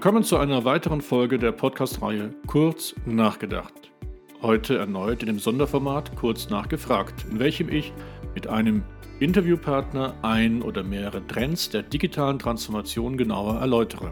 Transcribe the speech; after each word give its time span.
Willkommen 0.00 0.24
zu 0.24 0.38
einer 0.38 0.64
weiteren 0.64 1.02
Folge 1.02 1.38
der 1.38 1.52
Podcast-Reihe 1.52 2.30
Kurz 2.46 2.94
nachgedacht. 3.04 3.92
Heute 4.40 4.78
erneut 4.78 5.20
in 5.20 5.26
dem 5.26 5.38
Sonderformat 5.38 6.16
Kurz 6.16 6.48
nachgefragt, 6.48 7.26
in 7.30 7.38
welchem 7.38 7.68
ich 7.68 7.92
mit 8.34 8.46
einem 8.46 8.82
Interviewpartner 9.18 10.14
ein 10.22 10.62
oder 10.62 10.82
mehrere 10.82 11.26
Trends 11.26 11.68
der 11.68 11.82
digitalen 11.82 12.38
Transformation 12.38 13.18
genauer 13.18 13.56
erläutere. 13.60 14.10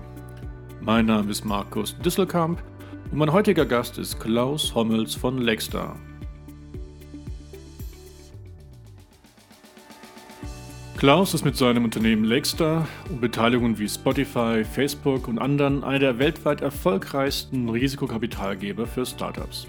Mein 0.82 1.06
Name 1.06 1.30
ist 1.30 1.46
Markus 1.46 1.96
Disselkamp 2.00 2.62
und 3.10 3.16
mein 3.16 3.32
heutiger 3.32 3.64
Gast 3.64 3.96
ist 3.96 4.20
Klaus 4.20 4.74
Hommels 4.74 5.14
von 5.14 5.38
Lexstar. 5.38 5.96
Klaus 10.98 11.33
ist 11.33 11.45
mit 11.45 11.57
seinem 11.57 11.84
Unternehmen 11.84 12.25
Lakestar 12.25 12.88
und 13.09 13.20
Beteiligungen 13.20 13.79
wie 13.79 13.88
Spotify, 13.88 14.65
Facebook 14.65 15.29
und 15.29 15.38
anderen 15.38 15.84
einer 15.84 16.01
der 16.01 16.19
weltweit 16.19 16.61
erfolgreichsten 16.61 17.69
Risikokapitalgeber 17.69 18.84
für 18.84 19.07
Startups. 19.07 19.69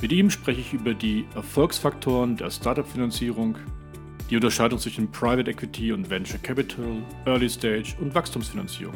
Mit 0.00 0.12
ihm 0.12 0.30
spreche 0.30 0.60
ich 0.60 0.72
über 0.72 0.94
die 0.94 1.24
Erfolgsfaktoren 1.34 2.36
der 2.36 2.52
Startup-Finanzierung, 2.52 3.58
die 4.30 4.36
Unterscheidung 4.36 4.78
zwischen 4.78 5.10
Private 5.10 5.50
Equity 5.50 5.90
und 5.90 6.08
Venture 6.08 6.38
Capital, 6.38 7.02
Early 7.26 7.48
Stage 7.48 7.96
und 8.00 8.14
Wachstumsfinanzierung. 8.14 8.94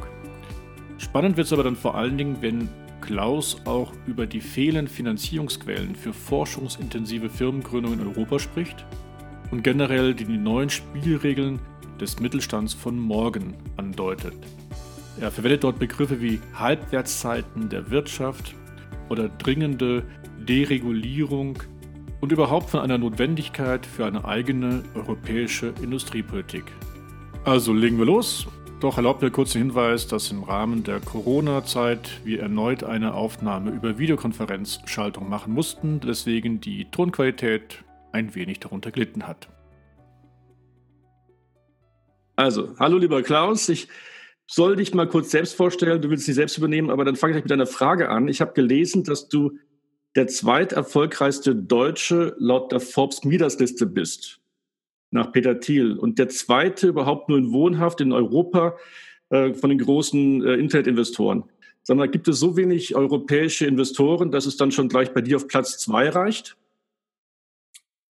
Spannend 0.98 1.36
wird 1.36 1.48
es 1.48 1.52
aber 1.52 1.64
dann 1.64 1.74
vor 1.74 1.96
allen 1.96 2.16
Dingen, 2.16 2.36
wenn 2.40 2.68
Klaus 3.00 3.56
auch 3.64 3.92
über 4.06 4.26
die 4.26 4.40
fehlenden 4.40 4.86
Finanzierungsquellen 4.86 5.96
für 5.96 6.12
forschungsintensive 6.12 7.28
Firmengründungen 7.28 7.98
in 7.98 8.06
Europa 8.06 8.38
spricht 8.38 8.86
und 9.50 9.62
generell 9.62 10.14
die 10.14 10.24
neuen 10.24 10.70
Spielregeln 10.70 11.58
des 12.00 12.20
Mittelstands 12.20 12.74
von 12.74 12.98
morgen 12.98 13.54
andeutet. 13.76 14.34
Er 15.20 15.30
verwendet 15.30 15.64
dort 15.64 15.78
Begriffe 15.78 16.20
wie 16.20 16.40
Halbwertszeiten 16.54 17.68
der 17.68 17.90
Wirtschaft 17.90 18.54
oder 19.08 19.28
dringende 19.28 20.04
Deregulierung 20.38 21.58
und 22.20 22.32
überhaupt 22.32 22.70
von 22.70 22.80
einer 22.80 22.98
Notwendigkeit 22.98 23.84
für 23.84 24.06
eine 24.06 24.24
eigene 24.24 24.82
europäische 24.94 25.72
Industriepolitik. 25.82 26.64
Also 27.44 27.72
legen 27.72 27.98
wir 27.98 28.06
los. 28.06 28.46
Doch 28.80 28.96
erlaubt 28.96 29.22
mir 29.22 29.30
kurz 29.32 29.52
den 29.52 29.62
Hinweis, 29.62 30.06
dass 30.06 30.30
im 30.30 30.44
Rahmen 30.44 30.84
der 30.84 31.00
Corona-Zeit 31.00 32.20
wir 32.24 32.40
erneut 32.40 32.84
eine 32.84 33.12
Aufnahme 33.14 33.72
über 33.72 33.98
Videokonferenzschaltung 33.98 35.28
machen 35.28 35.52
mussten, 35.52 35.98
deswegen 35.98 36.60
die 36.60 36.84
Tonqualität 36.84 37.82
ein 38.12 38.34
wenig 38.34 38.60
darunter 38.60 38.90
gelitten 38.90 39.26
hat. 39.26 39.48
Also, 42.36 42.74
hallo 42.78 42.98
lieber 42.98 43.22
Klaus, 43.22 43.68
ich 43.68 43.88
soll 44.46 44.76
dich 44.76 44.94
mal 44.94 45.08
kurz 45.08 45.30
selbst 45.30 45.54
vorstellen, 45.54 46.00
du 46.00 46.08
willst 46.08 46.28
dich 46.28 46.36
selbst 46.36 46.56
übernehmen, 46.56 46.90
aber 46.90 47.04
dann 47.04 47.16
fange 47.16 47.36
ich 47.36 47.42
mit 47.42 47.52
einer 47.52 47.66
Frage 47.66 48.08
an. 48.08 48.28
Ich 48.28 48.40
habe 48.40 48.52
gelesen, 48.52 49.04
dass 49.04 49.28
du 49.28 49.58
der 50.16 50.26
zweiterfolgreichste 50.26 51.54
Deutsche 51.54 52.34
laut 52.38 52.72
der 52.72 52.80
Forbes 52.80 53.24
Midas 53.24 53.58
Liste 53.58 53.86
bist, 53.86 54.40
nach 55.10 55.32
Peter 55.32 55.60
Thiel, 55.60 55.98
und 55.98 56.18
der 56.18 56.28
zweite 56.28 56.88
überhaupt 56.88 57.28
nur 57.28 57.38
in 57.38 57.52
Wohnhaft 57.52 58.00
in 58.00 58.12
Europa 58.12 58.76
äh, 59.30 59.52
von 59.52 59.70
den 59.70 59.78
großen 59.78 60.44
äh, 60.46 60.54
Internetinvestoren. 60.54 61.44
Sag 61.82 61.96
mal, 61.96 62.08
gibt 62.08 62.28
es 62.28 62.38
so 62.38 62.56
wenig 62.56 62.94
europäische 62.94 63.66
Investoren, 63.66 64.30
dass 64.30 64.46
es 64.46 64.56
dann 64.56 64.72
schon 64.72 64.88
gleich 64.88 65.12
bei 65.12 65.20
dir 65.20 65.36
auf 65.36 65.46
Platz 65.46 65.78
zwei 65.78 66.08
reicht? 66.08 66.56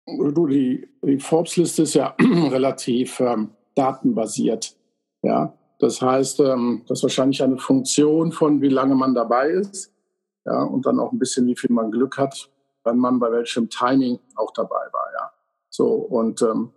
Du, 0.06 0.48
die, 0.48 0.88
die 1.02 1.20
Forbes-Liste 1.20 1.84
ist 1.84 1.94
ja 1.94 2.16
relativ 2.20 3.20
ähm, 3.20 3.52
datenbasiert. 3.76 4.76
Ja, 5.22 5.58
das 5.80 6.02
heißt, 6.02 6.42
ähm, 6.42 6.84
das 6.88 7.00
ist 7.00 7.04
wahrscheinlich 7.04 7.42
eine 7.42 7.58
Funktion 7.58 8.32
von, 8.32 8.62
wie 8.62 8.70
lange 8.70 8.96
man 8.96 9.14
dabei 9.14 9.50
ist. 9.50 9.94
Ja, 10.46 10.64
und 10.64 10.86
dann 10.86 11.00
auch 11.00 11.14
ein 11.14 11.20
bisschen, 11.20 11.48
wie 11.48 11.56
viel 11.56 11.72
man 11.72 11.90
Glück 11.90 12.18
hat, 12.18 12.50
wenn 12.84 12.98
man 12.98 13.20
bei 13.20 13.32
welchem 13.32 13.70
Timing 13.70 14.20
auch 14.36 14.52
dabei 14.52 14.76
war. 14.92 15.10
Ja, 15.14 15.32
so 15.70 15.88
und 15.94 16.42
ähm, 16.42 16.72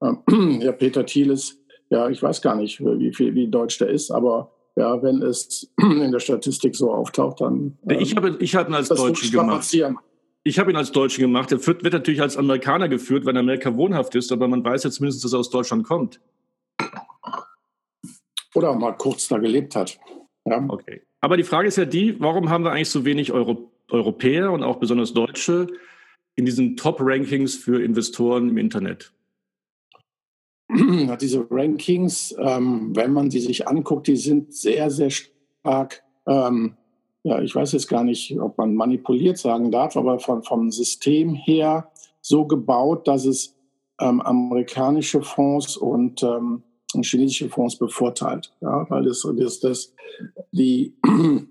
äh, 0.00 0.58
ja, 0.64 0.72
Peter 0.72 1.04
Thiel 1.04 1.30
ist, 1.30 1.58
ja, 1.90 2.08
ich 2.08 2.22
weiß 2.22 2.40
gar 2.40 2.54
nicht, 2.54 2.80
wie 2.80 3.12
viel, 3.12 3.34
wie 3.34 3.48
deutsch 3.48 3.78
der 3.78 3.90
ist, 3.90 4.10
aber 4.10 4.52
ja, 4.76 5.02
wenn 5.02 5.20
es 5.22 5.70
in 5.80 6.10
der 6.10 6.20
Statistik 6.20 6.74
so 6.74 6.92
auftaucht, 6.92 7.42
dann. 7.42 7.78
Ähm, 7.88 7.98
ich 8.00 8.16
habe, 8.16 8.36
ich 8.40 8.54
habe 8.54 8.70
ihn 8.70 8.74
als 8.74 8.88
Deutschen 8.88 9.30
gemacht 9.30 9.64
ich 10.42 10.58
habe 10.58 10.70
ihn 10.70 10.76
als 10.76 10.92
Deutschen 10.92 11.22
gemacht. 11.22 11.52
Er 11.52 11.66
wird, 11.66 11.84
wird 11.84 11.92
natürlich 11.92 12.22
als 12.22 12.36
Amerikaner 12.36 12.88
geführt, 12.88 13.26
wenn 13.26 13.36
er 13.36 13.40
Amerika 13.40 13.74
wohnhaft 13.74 14.14
ist, 14.14 14.32
aber 14.32 14.48
man 14.48 14.64
weiß 14.64 14.84
ja 14.84 14.90
zumindest, 14.90 15.24
dass 15.24 15.32
er 15.32 15.38
aus 15.38 15.50
Deutschland 15.50 15.84
kommt. 15.84 16.20
Oder 18.54 18.74
mal 18.74 18.92
kurz 18.92 19.28
da 19.28 19.38
gelebt 19.38 19.76
hat. 19.76 19.98
Ja. 20.44 20.64
Okay. 20.68 21.02
Aber 21.20 21.36
die 21.36 21.44
Frage 21.44 21.68
ist 21.68 21.76
ja 21.76 21.84
die, 21.84 22.18
warum 22.20 22.48
haben 22.48 22.64
wir 22.64 22.72
eigentlich 22.72 22.90
so 22.90 23.04
wenig 23.04 23.32
Euro 23.32 23.70
Europäer 23.90 24.52
und 24.52 24.62
auch 24.62 24.76
besonders 24.76 25.12
Deutsche 25.12 25.66
in 26.36 26.44
diesen 26.44 26.76
Top-Rankings 26.76 27.56
für 27.56 27.82
Investoren 27.82 28.48
im 28.48 28.56
Internet? 28.56 29.12
Diese 31.20 31.44
Rankings, 31.50 32.32
ähm, 32.38 32.94
wenn 32.94 33.12
man 33.12 33.32
sie 33.32 33.40
sich 33.40 33.66
anguckt, 33.66 34.06
die 34.06 34.16
sind 34.16 34.54
sehr, 34.54 34.90
sehr 34.90 35.10
stark 35.10 36.04
ähm, 36.26 36.76
ja, 37.22 37.40
ich 37.40 37.54
weiß 37.54 37.72
jetzt 37.72 37.88
gar 37.88 38.04
nicht, 38.04 38.38
ob 38.40 38.56
man 38.58 38.74
manipuliert 38.74 39.38
sagen 39.38 39.70
darf, 39.70 39.96
aber 39.96 40.18
von, 40.18 40.42
vom 40.42 40.70
System 40.70 41.34
her 41.34 41.90
so 42.22 42.46
gebaut, 42.46 43.06
dass 43.06 43.26
es 43.26 43.54
ähm, 44.00 44.20
amerikanische 44.22 45.22
Fonds 45.22 45.76
und 45.76 46.22
ähm, 46.22 46.62
chinesische 47.02 47.48
Fonds 47.48 47.76
bevorteilt. 47.76 48.52
Ja, 48.60 48.86
weil 48.88 49.04
das, 49.04 49.26
das, 49.36 49.60
das 49.60 49.94
die, 50.52 50.94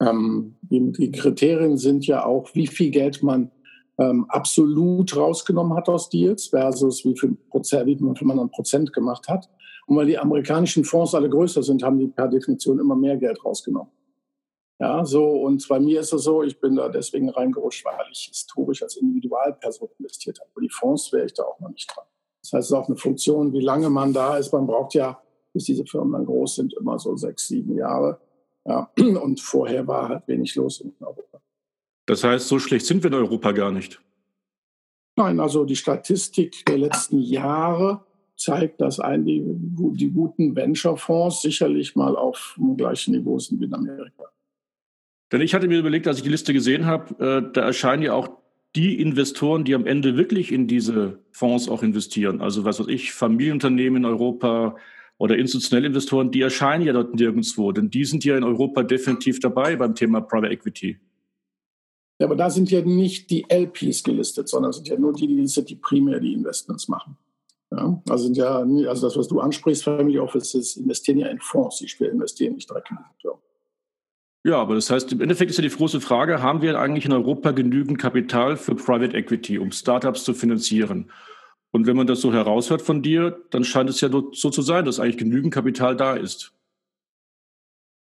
ähm, 0.00 0.56
die, 0.62 0.92
die, 0.92 1.10
Kriterien 1.12 1.78
sind 1.78 2.06
ja 2.06 2.24
auch, 2.24 2.54
wie 2.54 2.66
viel 2.66 2.90
Geld 2.90 3.22
man 3.22 3.50
ähm, 3.98 4.26
absolut 4.28 5.16
rausgenommen 5.16 5.76
hat 5.76 5.88
aus 5.88 6.10
Deals 6.10 6.48
versus 6.48 7.04
wie 7.04 7.16
viel, 7.16 7.36
Prozent, 7.50 7.86
wie 7.86 7.96
viel 7.96 8.26
man 8.26 8.38
an 8.38 8.50
Prozent 8.50 8.92
gemacht 8.92 9.28
hat. 9.28 9.48
Und 9.86 9.96
weil 9.96 10.06
die 10.06 10.18
amerikanischen 10.18 10.84
Fonds 10.84 11.14
alle 11.14 11.30
größer 11.30 11.62
sind, 11.62 11.82
haben 11.82 11.98
die 11.98 12.08
per 12.08 12.28
Definition 12.28 12.78
immer 12.78 12.94
mehr 12.94 13.16
Geld 13.16 13.42
rausgenommen. 13.42 13.90
Ja, 14.80 15.04
so, 15.04 15.24
und 15.28 15.66
bei 15.68 15.80
mir 15.80 16.00
ist 16.00 16.12
es 16.12 16.22
so, 16.22 16.42
ich 16.44 16.60
bin 16.60 16.76
da 16.76 16.88
deswegen 16.88 17.28
reingerutscht, 17.30 17.84
weil 17.84 17.94
ich 18.12 18.28
historisch 18.28 18.82
als 18.82 18.96
Individualperson 18.96 19.88
investiert 19.98 20.38
habe. 20.38 20.50
Bei 20.54 20.62
die 20.62 20.70
Fonds 20.70 21.12
wäre 21.12 21.26
ich 21.26 21.34
da 21.34 21.42
auch 21.42 21.58
noch 21.58 21.70
nicht 21.70 21.90
dran. 21.92 22.04
Das 22.42 22.52
heißt, 22.52 22.64
es 22.64 22.70
ist 22.70 22.76
auch 22.76 22.86
eine 22.86 22.96
Funktion, 22.96 23.52
wie 23.52 23.60
lange 23.60 23.90
man 23.90 24.12
da 24.12 24.36
ist. 24.36 24.52
Man 24.52 24.66
braucht 24.66 24.94
ja, 24.94 25.20
bis 25.52 25.64
diese 25.64 25.84
Firmen 25.84 26.12
dann 26.12 26.26
groß 26.26 26.56
sind, 26.56 26.74
immer 26.74 26.98
so 26.98 27.16
sechs, 27.16 27.48
sieben 27.48 27.76
Jahre. 27.76 28.20
Ja, 28.64 28.90
und 29.22 29.40
vorher 29.40 29.86
war 29.88 30.08
halt 30.08 30.28
wenig 30.28 30.54
los 30.54 30.80
in 30.80 30.94
Europa. 31.00 31.40
Das 32.06 32.22
heißt, 32.22 32.46
so 32.46 32.60
schlecht 32.60 32.86
sind 32.86 33.02
wir 33.02 33.08
in 33.08 33.16
Europa 33.16 33.50
gar 33.50 33.72
nicht. 33.72 34.00
Nein, 35.16 35.40
also 35.40 35.64
die 35.64 35.74
Statistik 35.74 36.64
der 36.66 36.78
letzten 36.78 37.18
Jahre 37.18 38.04
zeigt, 38.36 38.80
dass 38.80 39.00
ein, 39.00 39.24
die, 39.24 39.42
die 39.44 40.10
guten 40.12 40.54
Venture-Fonds 40.54 41.42
sicherlich 41.42 41.96
mal 41.96 42.16
auf 42.16 42.54
dem 42.56 42.76
gleichen 42.76 43.14
Niveau 43.14 43.40
sind 43.40 43.60
wie 43.60 43.64
in 43.64 43.74
Amerika. 43.74 44.30
Denn 45.32 45.40
ich 45.40 45.54
hatte 45.54 45.68
mir 45.68 45.78
überlegt, 45.78 46.06
als 46.06 46.18
ich 46.18 46.22
die 46.22 46.30
Liste 46.30 46.52
gesehen 46.52 46.86
habe, 46.86 47.14
äh, 47.46 47.52
da 47.52 47.60
erscheinen 47.62 48.02
ja 48.02 48.14
auch 48.14 48.30
die 48.76 49.00
Investoren, 49.00 49.64
die 49.64 49.74
am 49.74 49.86
Ende 49.86 50.16
wirklich 50.16 50.52
in 50.52 50.66
diese 50.66 51.18
Fonds 51.32 51.68
auch 51.68 51.82
investieren. 51.82 52.40
Also 52.40 52.64
was 52.64 52.80
weiß 52.80 52.88
ich, 52.88 53.12
Familienunternehmen 53.12 54.04
in 54.04 54.10
Europa 54.10 54.76
oder 55.18 55.36
institutionelle 55.36 55.88
Investoren, 55.88 56.30
die 56.30 56.42
erscheinen 56.42 56.84
ja 56.84 56.92
dort 56.92 57.14
nirgendwo. 57.14 57.72
Denn 57.72 57.90
die 57.90 58.04
sind 58.04 58.24
ja 58.24 58.36
in 58.36 58.44
Europa 58.44 58.82
definitiv 58.82 59.40
dabei 59.40 59.76
beim 59.76 59.94
Thema 59.94 60.20
Private 60.20 60.52
Equity. 60.52 60.98
Ja, 62.20 62.26
aber 62.26 62.36
da 62.36 62.50
sind 62.50 62.70
ja 62.70 62.82
nicht 62.82 63.30
die 63.30 63.44
LPs 63.48 64.02
gelistet, 64.02 64.48
sondern 64.48 64.72
sind 64.72 64.88
ja 64.88 64.98
nur 64.98 65.12
die, 65.12 65.26
die 65.26 65.76
primär 65.76 66.20
die 66.20 66.32
Investments 66.32 66.88
machen. 66.88 67.16
Ja, 67.70 68.02
also 68.08 68.24
sind 68.24 68.36
ja, 68.36 68.58
also 68.58 69.06
das, 69.06 69.16
was 69.16 69.28
du 69.28 69.40
ansprichst, 69.40 69.84
Family 69.84 70.18
Offices 70.18 70.76
investieren 70.76 71.18
ja 71.18 71.28
in 71.28 71.38
Fonds, 71.38 71.78
die 71.78 72.04
investieren 72.04 72.54
nicht 72.54 72.68
direkt 72.68 72.90
in 72.90 72.96
die 72.96 73.20
Firmen. 73.20 73.40
Ja, 74.48 74.62
aber 74.62 74.76
das 74.76 74.88
heißt, 74.88 75.12
im 75.12 75.20
Endeffekt 75.20 75.50
ist 75.50 75.58
ja 75.58 75.62
die 75.62 75.68
große 75.68 76.00
Frage, 76.00 76.42
haben 76.42 76.62
wir 76.62 76.80
eigentlich 76.80 77.04
in 77.04 77.12
Europa 77.12 77.50
genügend 77.50 77.98
Kapital 77.98 78.56
für 78.56 78.74
Private 78.74 79.14
Equity, 79.14 79.58
um 79.58 79.72
Startups 79.72 80.24
zu 80.24 80.32
finanzieren? 80.32 81.10
Und 81.70 81.86
wenn 81.86 81.98
man 81.98 82.06
das 82.06 82.22
so 82.22 82.32
heraushört 82.32 82.80
von 82.80 83.02
dir, 83.02 83.42
dann 83.50 83.62
scheint 83.62 83.90
es 83.90 84.00
ja 84.00 84.08
so 84.10 84.30
zu 84.30 84.62
sein, 84.62 84.86
dass 84.86 85.00
eigentlich 85.00 85.18
genügend 85.18 85.52
Kapital 85.52 85.96
da 85.96 86.14
ist. 86.14 86.54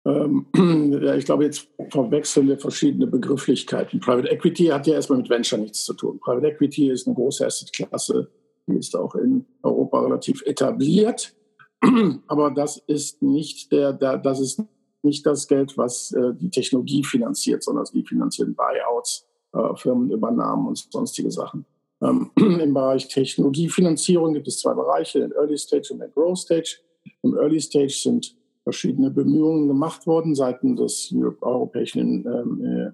Ähm, 0.03 0.47
ja, 1.03 1.13
ich 1.13 1.25
glaube, 1.25 1.43
jetzt 1.43 1.67
verwechseln 1.91 2.47
wir 2.47 2.57
verschiedene 2.57 3.05
Begrifflichkeiten. 3.05 3.99
Private 3.99 4.31
Equity 4.31 4.65
hat 4.65 4.87
ja 4.87 4.95
erstmal 4.95 5.19
mit 5.19 5.29
Venture 5.29 5.59
nichts 5.59 5.85
zu 5.85 5.93
tun. 5.93 6.19
Private 6.19 6.47
Equity 6.47 6.89
ist 6.89 7.05
eine 7.05 7.15
große 7.15 7.45
Assetklasse, 7.45 8.31
die 8.65 8.77
ist 8.77 8.95
auch 8.95 9.13
in 9.13 9.45
Europa 9.61 10.01
relativ 10.01 10.41
etabliert. 10.47 11.35
Aber 12.25 12.49
das 12.49 12.77
ist 12.87 13.21
nicht 13.21 13.71
der, 13.71 13.93
der 13.93 14.17
das 14.17 14.39
ist 14.39 14.63
nicht 15.03 15.25
das 15.25 15.47
Geld, 15.47 15.77
was 15.77 16.11
äh, 16.11 16.33
die 16.33 16.49
Technologie 16.49 17.03
finanziert, 17.03 17.63
sondern 17.63 17.85
die 17.93 18.03
finanzieren 18.03 18.55
Buyouts, 18.55 19.27
äh, 19.53 19.75
Firmenübernahmen 19.75 20.67
und 20.67 20.77
sonstige 20.77 21.31
Sachen. 21.31 21.65
Ähm, 22.01 22.31
Im 22.37 22.73
Bereich 22.73 23.07
Technologiefinanzierung 23.07 24.33
gibt 24.33 24.47
es 24.47 24.59
zwei 24.59 24.73
Bereiche, 24.73 25.19
den 25.19 25.31
Early 25.31 25.57
Stage 25.57 25.89
und 25.91 25.99
den 25.99 26.11
Growth 26.11 26.39
Stage. 26.39 26.77
Im 27.23 27.35
Early 27.35 27.59
Stage 27.59 27.93
sind 27.93 28.35
verschiedene 28.63 29.09
Bemühungen 29.09 29.67
gemacht 29.67 30.05
worden 30.05 30.35
seitens 30.35 30.79
des 30.79 31.15
Europäischen 31.41 32.25
ähm, 32.25 32.93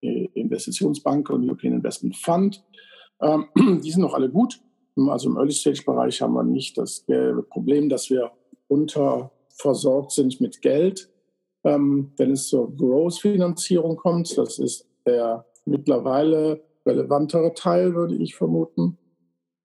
äh, 0.00 0.24
Investitionsbank 0.34 1.30
und 1.30 1.44
European 1.44 1.74
Investment 1.74 2.16
Fund. 2.16 2.64
Ähm, 3.20 3.46
die 3.82 3.90
sind 3.90 4.02
noch 4.02 4.14
alle 4.14 4.30
gut. 4.30 4.60
Also 4.96 5.28
im 5.28 5.36
Early-Stage-Bereich 5.36 6.22
haben 6.22 6.34
wir 6.34 6.44
nicht 6.44 6.78
das 6.78 7.04
Problem, 7.50 7.88
dass 7.88 8.10
wir 8.10 8.30
unterversorgt 8.68 10.12
sind 10.12 10.40
mit 10.40 10.62
Geld. 10.62 11.10
Ähm, 11.64 12.12
wenn 12.16 12.32
es 12.32 12.48
zur 12.48 12.74
Growth-Finanzierung 12.76 13.96
kommt, 13.96 14.36
das 14.36 14.58
ist 14.58 14.86
der 15.06 15.46
mittlerweile 15.64 16.62
relevantere 16.86 17.54
Teil, 17.54 17.94
würde 17.94 18.14
ich 18.14 18.34
vermuten, 18.34 18.98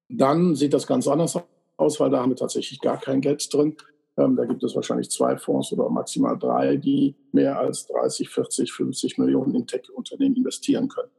dann 0.08 0.56
sieht 0.56 0.74
das 0.74 0.88
ganz 0.88 1.08
anders 1.08 1.40
aus, 1.78 2.00
weil 2.00 2.10
da 2.10 2.22
haben 2.22 2.32
wir 2.32 2.36
tatsächlich 2.36 2.80
gar 2.80 3.00
kein 3.00 3.22
Geld 3.22 3.48
drin. 3.54 3.76
Ähm, 4.18 4.36
da 4.36 4.46
gibt 4.46 4.64
es 4.64 4.76
wahrscheinlich 4.76 5.10
zwei 5.12 5.38
Fonds 5.38 5.72
oder 5.72 5.90
maximal 5.90 6.38
drei, 6.38 6.78
die 6.78 7.16
mehr 7.32 7.60
als 7.60 7.88
30, 7.88 8.30
40, 8.30 8.72
50 8.72 9.18
Millionen 9.18 9.56
in 9.56 9.68
Tech-Unternehmen 9.68 10.36
investieren 10.36 10.90
können. 10.90 11.12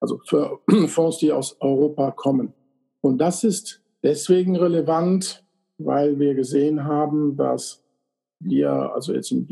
Also 0.00 0.20
für 0.26 0.60
Fonds, 0.88 1.18
die 1.18 1.32
aus 1.32 1.56
Europa 1.60 2.10
kommen. 2.10 2.52
Und 3.00 3.18
das 3.18 3.44
ist 3.44 3.82
deswegen 4.02 4.56
relevant, 4.56 5.44
weil 5.78 6.18
wir 6.18 6.34
gesehen 6.34 6.84
haben, 6.84 7.36
dass 7.36 7.82
wir, 8.40 8.70
also 8.70 9.14
jetzt 9.14 9.32
im 9.32 9.46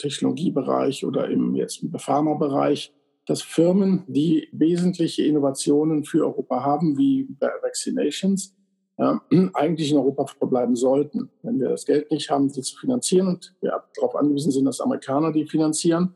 Biotechnologiebereich 0.00 1.04
oder 1.04 1.28
im 1.28 1.54
jetzt 1.54 1.82
im 1.82 1.92
Pharmabereich, 1.92 2.92
dass 3.26 3.42
Firmen, 3.42 4.04
die 4.08 4.48
wesentliche 4.52 5.24
Innovationen 5.24 6.04
für 6.04 6.24
Europa 6.24 6.64
haben, 6.64 6.96
wie 6.98 7.28
Vaccinations, 7.38 8.56
ja, 8.98 9.20
eigentlich 9.54 9.90
in 9.92 9.98
Europa 9.98 10.26
verbleiben 10.26 10.76
sollten. 10.76 11.30
Wenn 11.42 11.60
wir 11.60 11.68
das 11.68 11.84
Geld 11.84 12.10
nicht 12.10 12.30
haben, 12.30 12.48
sie 12.48 12.62
zu 12.62 12.76
finanzieren 12.76 13.28
und 13.28 13.54
wir 13.60 13.82
darauf 13.94 14.16
angewiesen 14.16 14.50
sind, 14.50 14.64
dass 14.64 14.80
Amerikaner 14.80 15.32
die 15.32 15.46
finanzieren, 15.46 16.14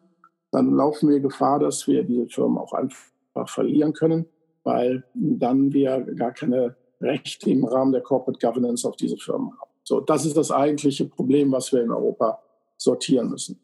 dann 0.51 0.73
laufen 0.73 1.09
wir 1.09 1.21
Gefahr, 1.21 1.59
dass 1.59 1.87
wir 1.87 2.05
diese 2.05 2.27
Firmen 2.29 2.59
auch 2.59 2.73
einfach 2.73 2.99
verlieren 3.47 3.93
können, 3.93 4.27
weil 4.63 5.05
dann 5.15 5.73
wir 5.73 6.01
gar 6.15 6.33
keine 6.33 6.77
Rechte 7.01 7.51
im 7.51 7.65
Rahmen 7.65 7.93
der 7.93 8.03
Corporate 8.03 8.39
Governance 8.39 8.87
auf 8.89 8.97
diese 8.97 9.17
Firmen 9.17 9.51
haben. 9.61 9.71
So, 9.83 10.01
das 10.01 10.25
ist 10.25 10.37
das 10.37 10.51
eigentliche 10.51 11.07
Problem, 11.07 11.53
was 11.53 11.73
wir 11.73 11.83
in 11.83 11.91
Europa 11.91 12.41
sortieren 12.77 13.31
müssen. 13.31 13.64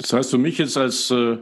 Das 0.00 0.12
heißt 0.12 0.30
für 0.30 0.38
mich 0.38 0.58
jetzt 0.58 0.76
als 0.78 1.10
äh, 1.10 1.38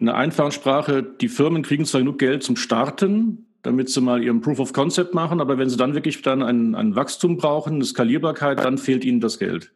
eine 0.00 0.14
einfache 0.14 0.52
Sprache, 0.52 1.02
die 1.02 1.28
Firmen 1.28 1.62
kriegen 1.62 1.84
zwar 1.84 2.00
genug 2.00 2.18
Geld 2.18 2.42
zum 2.42 2.56
Starten, 2.56 3.46
damit 3.62 3.88
sie 3.88 4.00
mal 4.00 4.22
ihren 4.22 4.40
Proof 4.40 4.60
of 4.60 4.72
Concept 4.72 5.14
machen. 5.14 5.40
Aber 5.40 5.58
wenn 5.58 5.68
sie 5.68 5.76
dann 5.76 5.94
wirklich 5.94 6.22
dann 6.22 6.42
ein, 6.42 6.74
ein 6.74 6.94
Wachstum 6.94 7.36
brauchen, 7.36 7.74
eine 7.74 7.84
Skalierbarkeit, 7.84 8.64
dann 8.64 8.78
fehlt 8.78 9.04
ihnen 9.04 9.20
das 9.20 9.38
Geld. 9.38 9.72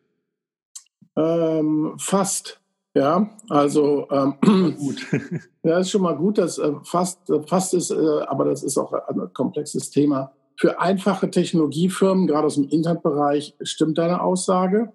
Ähm, 1.16 1.94
fast. 1.98 2.60
Ja, 2.94 3.30
also 3.48 4.06
ähm, 4.10 4.34
gut. 4.78 5.06
ja, 5.62 5.78
ist 5.78 5.90
schon 5.90 6.02
mal 6.02 6.16
gut, 6.16 6.38
dass 6.38 6.58
äh, 6.58 6.72
fast, 6.84 7.28
äh, 7.30 7.42
fast 7.42 7.74
ist, 7.74 7.90
äh, 7.90 7.94
aber 8.26 8.44
das 8.44 8.62
ist 8.62 8.78
auch 8.78 8.92
ein 8.92 9.32
komplexes 9.32 9.90
Thema. 9.90 10.32
Für 10.56 10.78
einfache 10.78 11.30
Technologiefirmen, 11.30 12.26
gerade 12.26 12.46
aus 12.46 12.54
dem 12.54 12.68
Internetbereich, 12.68 13.56
stimmt 13.62 13.98
deine 13.98 14.20
Aussage. 14.20 14.92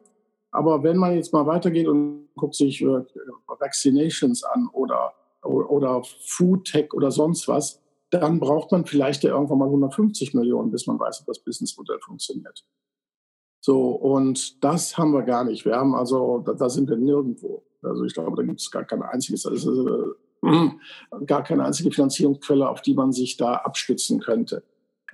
Aber 0.51 0.83
wenn 0.83 0.97
man 0.97 1.15
jetzt 1.15 1.33
mal 1.33 1.45
weitergeht 1.45 1.87
und 1.87 2.29
guckt 2.35 2.55
sich 2.55 2.81
äh, 2.81 3.03
Vaccinations 3.59 4.43
an 4.43 4.69
oder, 4.71 5.13
oder 5.43 6.03
Food 6.03 6.65
Tech 6.65 6.93
oder 6.93 7.11
sonst 7.11 7.47
was, 7.47 7.81
dann 8.09 8.39
braucht 8.39 8.71
man 8.71 8.85
vielleicht 8.85 9.23
ja 9.23 9.31
irgendwann 9.31 9.59
mal 9.59 9.65
150 9.65 10.33
Millionen, 10.33 10.71
bis 10.71 10.87
man 10.87 10.99
weiß, 10.99 11.21
ob 11.21 11.27
das 11.27 11.39
Businessmodell 11.39 11.99
funktioniert. 11.99 12.65
So, 13.59 13.89
und 13.91 14.63
das 14.63 14.97
haben 14.97 15.11
wir 15.11 15.23
gar 15.23 15.43
nicht. 15.43 15.65
Wir 15.65 15.75
haben 15.75 15.93
also, 15.93 16.39
da, 16.39 16.53
da 16.53 16.69
sind 16.69 16.89
wir 16.89 16.95
nirgendwo. 16.95 17.63
Also 17.81 18.05
ich 18.05 18.13
glaube, 18.13 18.35
da 18.37 18.43
gibt 18.43 18.61
es 18.61 18.71
gar 18.71 18.85
kein 18.85 19.01
einziges, 19.01 19.45
also, 19.45 20.13
äh, 20.43 20.69
gar 21.25 21.43
keine 21.43 21.65
einzige 21.65 21.91
Finanzierungsquelle, 21.91 22.69
auf 22.69 22.81
die 22.81 22.93
man 22.93 23.11
sich 23.11 23.35
da 23.37 23.55
abstützen 23.55 24.21
könnte. 24.21 24.63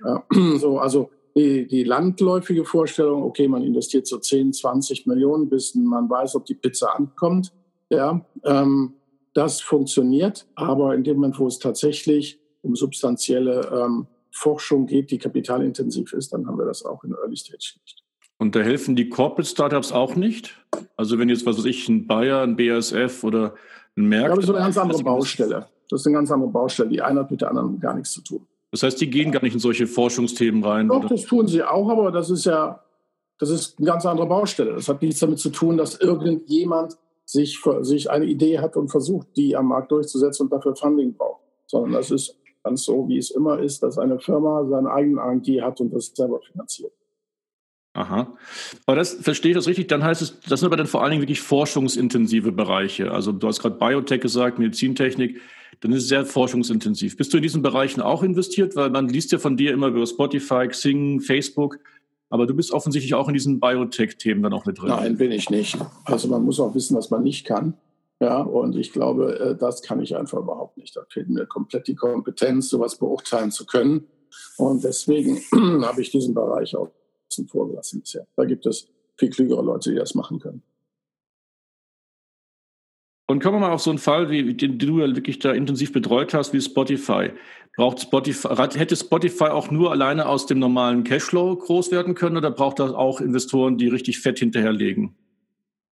Äh, 0.04 0.18
so, 0.58 0.78
also 0.78 1.10
die, 1.36 1.66
die 1.66 1.84
landläufige 1.84 2.64
Vorstellung, 2.64 3.22
okay, 3.22 3.48
man 3.48 3.62
investiert 3.62 4.06
so 4.06 4.18
10, 4.18 4.52
20 4.52 5.06
Millionen, 5.06 5.48
bis 5.48 5.74
man 5.74 6.08
weiß, 6.08 6.36
ob 6.36 6.46
die 6.46 6.54
Pizza 6.54 6.94
ankommt. 6.94 7.52
Ja, 7.90 8.24
ähm, 8.44 8.94
das 9.34 9.60
funktioniert, 9.60 10.46
aber 10.54 10.94
in 10.94 11.02
dem 11.02 11.16
Moment, 11.16 11.38
wo 11.38 11.48
es 11.48 11.58
tatsächlich 11.58 12.38
um 12.62 12.76
substanzielle 12.76 13.68
ähm, 13.84 14.06
Forschung 14.30 14.86
geht, 14.86 15.10
die 15.10 15.18
kapitalintensiv 15.18 16.12
ist, 16.12 16.32
dann 16.32 16.46
haben 16.46 16.58
wir 16.58 16.66
das 16.66 16.84
auch 16.84 17.02
in 17.04 17.12
Early 17.12 17.36
Stage 17.36 17.74
nicht. 17.82 18.02
Und 18.38 18.54
da 18.54 18.60
helfen 18.60 18.96
die 18.96 19.08
Corporate 19.08 19.48
Startups 19.48 19.92
auch 19.92 20.16
nicht? 20.16 20.56
Also 20.96 21.18
wenn 21.18 21.28
jetzt, 21.28 21.46
was 21.46 21.58
weiß 21.58 21.64
ich, 21.66 21.88
ein 21.88 22.06
Bayer, 22.06 22.42
ein 22.42 22.56
BASF 22.56 23.22
oder 23.24 23.54
ein 23.96 24.06
Merck... 24.06 24.34
Das 24.34 24.44
ist 24.44 24.50
eine 24.50 24.58
ganz 24.58 24.78
andere 24.78 25.02
Baustelle. 25.02 25.66
Das 25.88 26.00
ist 26.00 26.06
eine 26.06 26.16
ganz 26.16 26.30
andere 26.30 26.50
Baustelle. 26.50 26.88
Die 26.88 27.02
eine 27.02 27.20
hat 27.20 27.30
mit 27.30 27.40
der 27.40 27.50
anderen 27.50 27.78
gar 27.78 27.94
nichts 27.94 28.12
zu 28.12 28.22
tun. 28.22 28.46
Das 28.74 28.82
heißt, 28.82 29.00
die 29.00 29.08
gehen 29.08 29.30
gar 29.30 29.42
nicht 29.42 29.54
in 29.54 29.60
solche 29.60 29.86
Forschungsthemen 29.86 30.64
rein? 30.64 30.88
Doch, 30.88 30.98
oder? 30.98 31.08
das 31.08 31.22
tun 31.22 31.46
sie 31.46 31.62
auch, 31.62 31.88
aber 31.88 32.10
das 32.10 32.28
ist 32.28 32.44
ja 32.44 32.84
das 33.38 33.50
ist 33.50 33.78
eine 33.78 33.86
ganz 33.86 34.06
andere 34.06 34.26
Baustelle. 34.26 34.74
Das 34.74 34.88
hat 34.88 35.02
nichts 35.02 35.20
damit 35.20 35.38
zu 35.38 35.50
tun, 35.50 35.76
dass 35.76 36.00
irgendjemand 36.00 36.96
sich, 37.24 37.60
sich 37.80 38.10
eine 38.10 38.26
Idee 38.26 38.60
hat 38.60 38.76
und 38.76 38.88
versucht, 38.88 39.28
die 39.36 39.56
am 39.56 39.68
Markt 39.68 39.90
durchzusetzen 39.90 40.44
und 40.44 40.52
dafür 40.52 40.76
Funding 40.76 41.14
braucht. 41.14 41.42
Sondern 41.66 41.92
das 41.92 42.10
ist 42.10 42.38
ganz 42.62 42.84
so, 42.84 43.08
wie 43.08 43.18
es 43.18 43.30
immer 43.30 43.58
ist, 43.58 43.82
dass 43.82 43.98
eine 43.98 44.20
Firma 44.20 44.64
seinen 44.66 44.86
eigenen 44.86 45.18
R&D 45.18 45.62
hat 45.62 45.80
und 45.80 45.92
das 45.92 46.12
selber 46.14 46.40
finanziert. 46.40 46.92
Aha. 47.94 48.36
Aber 48.86 48.96
das 48.96 49.14
verstehe 49.14 49.52
ich 49.52 49.56
das 49.56 49.68
richtig, 49.68 49.86
dann 49.86 50.02
heißt 50.02 50.20
es, 50.20 50.40
das 50.40 50.60
sind 50.60 50.66
aber 50.66 50.76
dann 50.76 50.88
vor 50.88 51.02
allen 51.02 51.12
Dingen 51.12 51.22
wirklich 51.22 51.40
forschungsintensive 51.40 52.50
Bereiche. 52.50 53.12
Also 53.12 53.30
du 53.30 53.46
hast 53.46 53.60
gerade 53.60 53.76
Biotech 53.76 54.20
gesagt, 54.20 54.58
Medizintechnik, 54.58 55.40
dann 55.84 55.92
ist 55.92 56.04
es 56.04 56.08
sehr 56.08 56.24
forschungsintensiv. 56.24 57.18
Bist 57.18 57.30
du 57.34 57.36
in 57.36 57.42
diesen 57.42 57.60
Bereichen 57.60 58.00
auch 58.00 58.22
investiert? 58.22 58.74
Weil 58.74 58.88
man 58.88 59.06
liest 59.06 59.32
ja 59.32 59.38
von 59.38 59.58
dir 59.58 59.70
immer 59.74 59.88
über 59.88 60.06
Spotify, 60.06 60.66
Xing, 60.66 61.20
Facebook, 61.20 61.78
aber 62.30 62.46
du 62.46 62.54
bist 62.54 62.72
offensichtlich 62.72 63.12
auch 63.12 63.28
in 63.28 63.34
diesen 63.34 63.60
Biotech-Themen 63.60 64.42
dann 64.42 64.54
auch 64.54 64.64
mit 64.64 64.80
drin. 64.80 64.88
Nein, 64.88 65.18
bin 65.18 65.30
ich 65.30 65.50
nicht. 65.50 65.76
Also 66.06 66.28
man 66.28 66.42
muss 66.42 66.58
auch 66.58 66.74
wissen, 66.74 66.96
was 66.96 67.10
man 67.10 67.22
nicht 67.22 67.44
kann. 67.44 67.74
Ja, 68.18 68.40
und 68.40 68.76
ich 68.76 68.92
glaube, 68.92 69.38
äh, 69.38 69.56
das 69.58 69.82
kann 69.82 70.00
ich 70.00 70.16
einfach 70.16 70.38
überhaupt 70.38 70.78
nicht. 70.78 70.96
Da 70.96 71.02
fehlt 71.10 71.28
mir 71.28 71.44
komplett 71.44 71.86
die 71.86 71.96
Kompetenz, 71.96 72.70
sowas 72.70 72.96
beurteilen 72.96 73.50
zu 73.50 73.66
können. 73.66 74.06
Und 74.56 74.84
deswegen 74.84 75.38
habe 75.82 76.00
ich 76.00 76.10
diesen 76.10 76.32
Bereich 76.32 76.74
auch 76.76 76.88
außen 77.28 77.46
vor 77.46 77.68
gelassen 77.68 78.00
bisher. 78.00 78.26
Da 78.36 78.46
gibt 78.46 78.64
es 78.64 78.88
viel 79.18 79.28
klügere 79.28 79.62
Leute, 79.62 79.90
die 79.90 79.96
das 79.96 80.14
machen 80.14 80.38
können. 80.38 80.62
Und 83.26 83.42
kommen 83.42 83.56
wir 83.56 83.60
mal 83.60 83.72
auf 83.72 83.80
so 83.80 83.90
einen 83.90 83.98
Fall, 83.98 84.30
wie, 84.30 84.54
den, 84.54 84.78
den, 84.78 84.88
du 84.88 85.00
ja 85.00 85.06
wirklich 85.14 85.38
da 85.38 85.52
intensiv 85.52 85.92
betreut 85.92 86.34
hast, 86.34 86.52
wie 86.52 86.60
Spotify. 86.60 87.30
Braucht 87.76 88.00
Spotify, 88.00 88.48
hätte 88.48 88.96
Spotify 88.96 89.44
auch 89.44 89.70
nur 89.70 89.90
alleine 89.90 90.28
aus 90.28 90.46
dem 90.46 90.58
normalen 90.58 91.04
Cashflow 91.04 91.56
groß 91.56 91.90
werden 91.90 92.14
können 92.14 92.36
oder 92.36 92.50
braucht 92.50 92.78
das 92.78 92.92
auch 92.92 93.20
Investoren, 93.20 93.78
die 93.78 93.88
richtig 93.88 94.20
fett 94.20 94.38
hinterherlegen? 94.38 95.16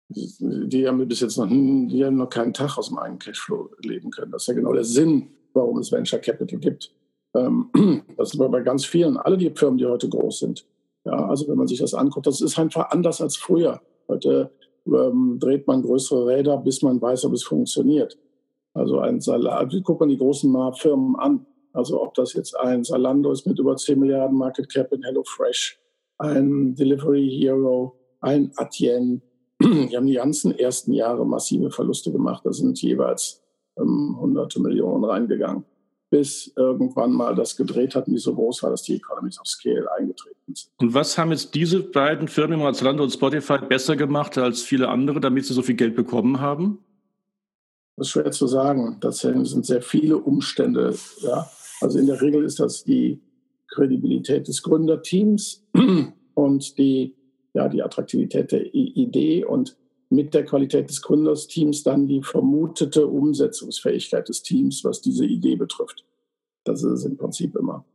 die 0.09 0.87
haben 0.87 1.07
bis 1.07 1.19
jetzt 1.21 1.37
noch, 1.37 1.47
die 1.47 2.03
haben 2.05 2.17
noch 2.17 2.29
keinen 2.29 2.53
Tag 2.53 2.77
aus 2.77 2.89
dem 2.89 2.97
eigenen 2.97 3.19
Cashflow 3.19 3.71
leben 3.81 4.11
können. 4.11 4.31
Das 4.31 4.43
ist 4.43 4.47
ja 4.47 4.53
genau 4.53 4.73
der 4.73 4.83
Sinn, 4.83 5.29
warum 5.53 5.79
es 5.79 5.91
Venture 5.91 6.19
Capital 6.19 6.59
gibt. 6.59 6.91
Ähm, 7.35 7.69
das 8.17 8.33
ist 8.33 8.37
bei 8.37 8.61
ganz 8.61 8.85
vielen, 8.85 9.17
alle 9.17 9.37
die 9.37 9.49
Firmen, 9.49 9.77
die 9.77 9.85
heute 9.85 10.07
groß 10.09 10.39
sind. 10.39 10.65
Ja, 11.05 11.27
also 11.27 11.47
wenn 11.47 11.57
man 11.57 11.67
sich 11.67 11.79
das 11.79 11.93
anguckt, 11.93 12.27
das 12.27 12.41
ist 12.41 12.57
einfach 12.57 12.89
anders 12.91 13.21
als 13.21 13.35
früher. 13.35 13.81
Heute 14.07 14.51
ähm, 14.87 15.37
dreht 15.39 15.67
man 15.67 15.81
größere 15.81 16.27
Räder, 16.27 16.57
bis 16.57 16.81
man 16.81 17.01
weiß, 17.01 17.25
ob 17.25 17.33
es 17.33 17.43
funktioniert. 17.43 18.17
Also 18.73 18.99
ein 18.99 19.21
Salat, 19.21 19.71
wie 19.71 19.81
guckt 19.81 20.01
man 20.01 20.09
die 20.09 20.17
großen 20.17 20.53
Firmen 20.73 21.15
an? 21.15 21.45
Also 21.73 22.01
ob 22.01 22.13
das 22.13 22.33
jetzt 22.33 22.57
ein 22.57 22.83
Salando 22.83 23.31
ist 23.31 23.45
mit 23.45 23.59
über 23.59 23.75
10 23.75 23.99
Milliarden 23.99 24.37
Market 24.37 24.71
Cap 24.71 24.91
in 24.93 25.03
HelloFresh, 25.03 25.79
ein 26.17 26.75
Delivery 26.75 27.29
Hero, 27.29 27.99
ein 28.21 28.51
Adyen, 28.55 29.21
die 29.61 29.95
haben 29.95 30.05
die 30.05 30.13
ganzen 30.13 30.57
ersten 30.57 30.93
Jahre 30.93 31.25
massive 31.25 31.71
Verluste 31.71 32.11
gemacht. 32.11 32.45
Da 32.45 32.53
sind 32.53 32.81
jeweils 32.81 33.41
ähm, 33.77 34.17
hunderte 34.19 34.61
Millionen 34.61 35.03
reingegangen, 35.03 35.65
bis 36.09 36.53
irgendwann 36.55 37.11
mal 37.11 37.35
das 37.35 37.55
gedreht 37.55 37.95
hat, 37.95 38.07
nicht 38.07 38.23
so 38.23 38.35
groß 38.35 38.63
war, 38.63 38.69
dass 38.69 38.83
die 38.83 38.95
Economies 38.95 39.39
of 39.39 39.47
Scale 39.47 39.91
eingetreten 39.97 40.37
sind. 40.47 40.69
Und 40.77 40.93
was 40.93 41.17
haben 41.17 41.31
jetzt 41.31 41.55
diese 41.55 41.81
beiden 41.81 42.27
Firmen, 42.27 42.73
Zalando 42.73 43.03
und 43.03 43.11
Spotify, 43.11 43.57
besser 43.57 43.95
gemacht 43.95 44.37
als 44.37 44.61
viele 44.61 44.89
andere, 44.89 45.19
damit 45.19 45.45
sie 45.45 45.53
so 45.53 45.61
viel 45.61 45.75
Geld 45.75 45.95
bekommen 45.95 46.39
haben? 46.39 46.79
Das 47.97 48.07
ist 48.07 48.11
schwer 48.11 48.31
zu 48.31 48.47
sagen. 48.47 48.97
Das 49.01 49.19
sind 49.19 49.65
sehr 49.65 49.81
viele 49.81 50.17
Umstände. 50.17 50.95
Ja. 51.21 51.49
Also 51.81 51.99
in 51.99 52.07
der 52.07 52.21
Regel 52.21 52.43
ist 52.43 52.59
das 52.59 52.83
die 52.83 53.21
Kredibilität 53.67 54.47
des 54.47 54.61
Gründerteams 54.63 55.65
und 56.33 56.77
die 56.77 57.15
ja, 57.55 57.69
die 57.69 57.81
Attraktivität 57.81 58.51
der 58.51 58.75
Idee 58.75 59.45
und 59.45 59.77
mit 60.09 60.33
der 60.33 60.45
Qualität 60.45 60.89
des 60.89 61.01
Gründersteams 61.01 61.83
dann 61.83 62.07
die 62.07 62.21
vermutete 62.21 63.07
Umsetzungsfähigkeit 63.07 64.29
des 64.29 64.43
Teams, 64.43 64.83
was 64.83 65.01
diese 65.01 65.25
Idee 65.25 65.55
betrifft. 65.55 66.05
Das 66.63 66.83
ist 66.83 66.91
es 66.91 67.05
im 67.05 67.17
Prinzip 67.17 67.55
immer. 67.55 67.85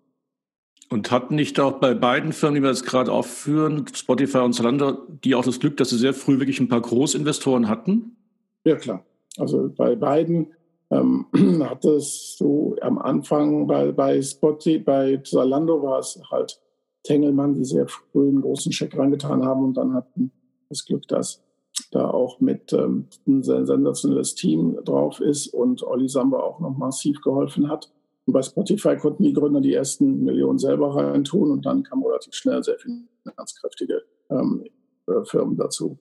Und 0.90 1.10
hatten 1.12 1.36
nicht 1.36 1.60
auch 1.60 1.78
bei 1.78 1.94
beiden 1.94 2.32
Firmen, 2.32 2.56
die 2.56 2.62
wir 2.62 2.70
jetzt 2.70 2.84
gerade 2.84 3.12
aufführen, 3.12 3.86
Spotify 3.94 4.38
und 4.38 4.54
Zalando, 4.54 4.98
die 5.22 5.36
auch 5.36 5.44
das 5.44 5.60
Glück, 5.60 5.76
dass 5.76 5.90
sie 5.90 5.98
sehr 5.98 6.14
früh 6.14 6.40
wirklich 6.40 6.58
ein 6.58 6.68
paar 6.68 6.80
Großinvestoren 6.80 7.68
hatten? 7.68 8.16
Ja, 8.64 8.74
klar. 8.74 9.04
Also 9.38 9.70
bei 9.76 9.94
beiden 9.94 10.48
ähm, 10.90 11.26
hat 11.64 11.84
es 11.84 12.36
so 12.36 12.76
am 12.80 12.98
Anfang 12.98 13.68
bei, 13.68 13.92
bei 13.92 14.20
Spotify, 14.20 14.78
bei 14.78 15.16
Zalando 15.18 15.80
war 15.82 16.00
es 16.00 16.20
halt 16.30 16.60
Tengelmann, 17.04 17.54
die 17.54 17.64
sehr 17.64 17.86
früh 17.86 18.28
einen 18.28 18.42
großen 18.42 18.72
Scheck 18.72 18.98
reingetan 18.98 19.44
haben 19.44 19.64
und 19.64 19.74
dann 19.74 19.94
hatten 19.94 20.32
das 20.68 20.84
Glück, 20.84 21.06
dass 21.08 21.42
da 21.90 22.10
auch 22.10 22.40
mit 22.40 22.72
ähm, 22.72 23.06
ein 23.26 23.42
sensationelles 23.42 24.34
Team 24.34 24.78
drauf 24.84 25.20
ist 25.20 25.48
und 25.48 25.82
Olli 25.82 26.08
Samba 26.08 26.38
auch 26.40 26.60
noch 26.60 26.76
massiv 26.76 27.20
geholfen 27.22 27.68
hat. 27.68 27.90
Und 28.26 28.34
bei 28.34 28.42
Spotify 28.42 28.96
konnten 28.96 29.22
die 29.22 29.32
Gründer 29.32 29.60
die 29.60 29.74
ersten 29.74 30.24
Millionen 30.24 30.58
selber 30.58 30.94
reintun 30.94 31.50
und 31.50 31.66
dann 31.66 31.82
kamen 31.82 32.04
relativ 32.04 32.34
schnell 32.34 32.62
sehr 32.62 32.78
viele 32.78 33.02
finanzkräftige 33.22 34.02
ähm, 34.30 34.64
äh, 35.06 35.24
Firmen 35.24 35.56
dazu. 35.56 35.98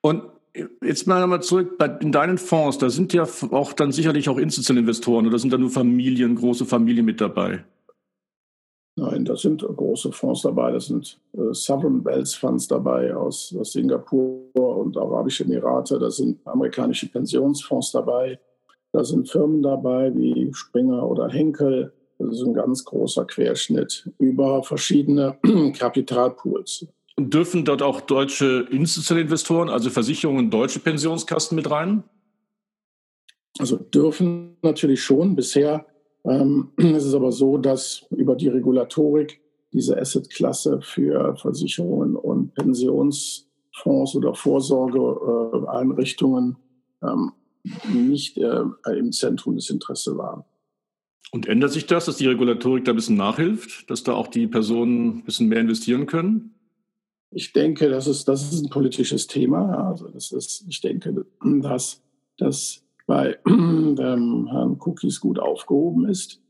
Und 0.00 0.22
jetzt 0.82 1.06
mal 1.06 1.20
nochmal 1.20 1.42
zurück, 1.42 1.82
in 2.00 2.12
deinen 2.12 2.38
Fonds, 2.38 2.78
da 2.78 2.90
sind 2.90 3.12
ja 3.12 3.26
auch 3.50 3.72
dann 3.72 3.92
sicherlich 3.92 4.28
auch 4.28 4.38
institutionelle 4.38 4.82
Investoren 4.82 5.26
oder 5.26 5.38
sind 5.38 5.52
da 5.52 5.58
nur 5.58 5.70
Familien, 5.70 6.34
große 6.34 6.64
Familien 6.64 7.04
mit 7.04 7.20
dabei? 7.20 7.64
Nein, 8.98 9.24
da 9.24 9.36
sind 9.36 9.62
große 9.62 10.10
Fonds 10.10 10.42
dabei, 10.42 10.72
da 10.72 10.80
sind 10.80 11.20
äh, 11.32 11.52
Sovereign 11.52 12.04
Wealth 12.04 12.30
Funds 12.30 12.66
dabei 12.66 13.14
aus, 13.14 13.54
aus 13.56 13.72
Singapur 13.72 14.42
und 14.54 14.96
Arabische 14.96 15.44
Emirate, 15.44 16.00
da 16.00 16.10
sind 16.10 16.44
amerikanische 16.44 17.08
Pensionsfonds 17.08 17.92
dabei, 17.92 18.40
da 18.90 19.04
sind 19.04 19.30
Firmen 19.30 19.62
dabei 19.62 20.12
wie 20.16 20.50
Springer 20.52 21.08
oder 21.08 21.28
Henkel. 21.28 21.92
Das 22.18 22.34
ist 22.34 22.42
ein 22.42 22.54
ganz 22.54 22.84
großer 22.84 23.24
Querschnitt 23.24 24.10
über 24.18 24.64
verschiedene 24.64 25.38
Kapitalpools. 25.78 26.88
Und 27.14 27.32
dürfen 27.32 27.64
dort 27.64 27.82
auch 27.82 28.00
deutsche 28.00 28.66
institutionelle 28.68 29.26
Investoren, 29.26 29.68
also 29.68 29.90
Versicherungen, 29.90 30.50
deutsche 30.50 30.80
Pensionskassen 30.80 31.54
mit 31.54 31.70
rein? 31.70 32.02
Also 33.60 33.76
dürfen 33.76 34.56
natürlich 34.62 35.02
schon. 35.02 35.36
Bisher 35.36 35.86
ähm, 36.24 36.70
es 36.76 37.04
ist 37.04 37.14
aber 37.14 37.32
so, 37.32 37.58
dass 37.58 38.06
über 38.10 38.36
die 38.36 38.48
Regulatorik 38.48 39.40
diese 39.72 40.00
Assetklasse 40.00 40.80
für 40.80 41.36
Versicherungen 41.36 42.16
und 42.16 42.54
Pensionsfonds 42.54 44.16
oder 44.16 44.34
Vorsorgeeinrichtungen 44.34 46.56
ähm, 47.02 47.32
nicht 47.92 48.38
äh, 48.38 48.62
im 48.96 49.12
Zentrum 49.12 49.56
des 49.56 49.68
Interesses 49.70 50.16
waren. 50.16 50.44
Und 51.30 51.46
ändert 51.46 51.72
sich 51.72 51.84
das, 51.86 52.06
dass 52.06 52.16
die 52.16 52.26
Regulatorik 52.26 52.86
da 52.86 52.92
ein 52.92 52.96
bisschen 52.96 53.16
nachhilft, 53.16 53.90
dass 53.90 54.02
da 54.02 54.14
auch 54.14 54.28
die 54.28 54.46
Personen 54.46 55.18
ein 55.18 55.24
bisschen 55.24 55.48
mehr 55.48 55.60
investieren 55.60 56.06
können? 56.06 56.54
Ich 57.30 57.52
denke, 57.52 57.90
das 57.90 58.06
ist, 58.06 58.26
das 58.26 58.50
ist 58.50 58.64
ein 58.64 58.70
politisches 58.70 59.26
Thema. 59.26 59.90
Also 59.90 60.08
das 60.08 60.32
ist, 60.32 60.64
ich 60.66 60.80
denke, 60.80 61.26
dass, 61.44 62.02
dass 62.38 62.82
bei 63.08 63.38
ähm, 63.48 64.48
Herrn 64.50 64.78
Cookies 64.78 65.18
gut 65.18 65.40
aufgehoben 65.40 66.08
ist. 66.08 66.40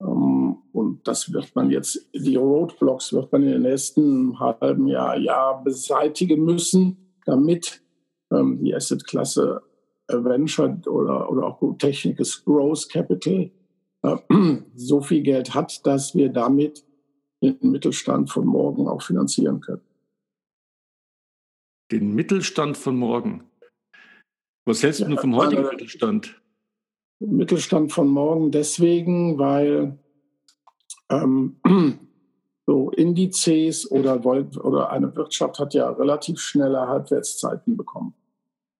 Ähm, 0.00 0.58
und 0.72 1.06
das 1.06 1.32
wird 1.32 1.54
man 1.54 1.70
jetzt, 1.70 2.10
die 2.12 2.36
Roadblocks 2.36 3.12
wird 3.12 3.32
man 3.32 3.44
in 3.44 3.52
den 3.52 3.62
nächsten 3.62 4.38
halben 4.38 4.88
Jahr, 4.88 5.16
Jahr 5.16 5.62
beseitigen 5.62 6.44
müssen, 6.44 7.14
damit 7.24 7.82
ähm, 8.32 8.58
die 8.62 8.74
Assetklasse 8.74 9.62
Venture 10.08 10.80
oder, 10.86 11.30
oder 11.30 11.46
auch 11.46 11.78
Technikes 11.78 12.44
Growth 12.44 12.88
Capital 12.90 13.50
äh, 14.02 14.16
so 14.74 15.00
viel 15.00 15.22
Geld 15.22 15.54
hat, 15.54 15.86
dass 15.86 16.14
wir 16.16 16.30
damit 16.30 16.84
den 17.42 17.58
Mittelstand 17.62 18.30
von 18.30 18.44
morgen 18.44 18.88
auch 18.88 19.02
finanzieren 19.02 19.60
können. 19.60 19.82
Den 21.92 22.14
Mittelstand 22.14 22.76
von 22.76 22.96
morgen? 22.96 23.47
Was 24.68 24.82
hältst 24.82 25.00
du 25.00 25.06
ja, 25.06 25.16
vom 25.16 25.34
heutigen 25.34 25.64
äh, 25.64 25.70
Mittelstand? 25.70 26.42
Mittelstand 27.20 27.90
von 27.90 28.06
morgen 28.06 28.50
deswegen, 28.50 29.38
weil 29.38 29.98
ähm, 31.08 31.56
so 32.66 32.90
Indizes 32.90 33.90
oder, 33.90 34.22
oder 34.22 34.90
eine 34.90 35.16
Wirtschaft 35.16 35.58
hat 35.58 35.72
ja 35.72 35.88
relativ 35.88 36.38
schnelle 36.38 36.86
Halbwertszeiten 36.86 37.78
bekommen. 37.78 38.12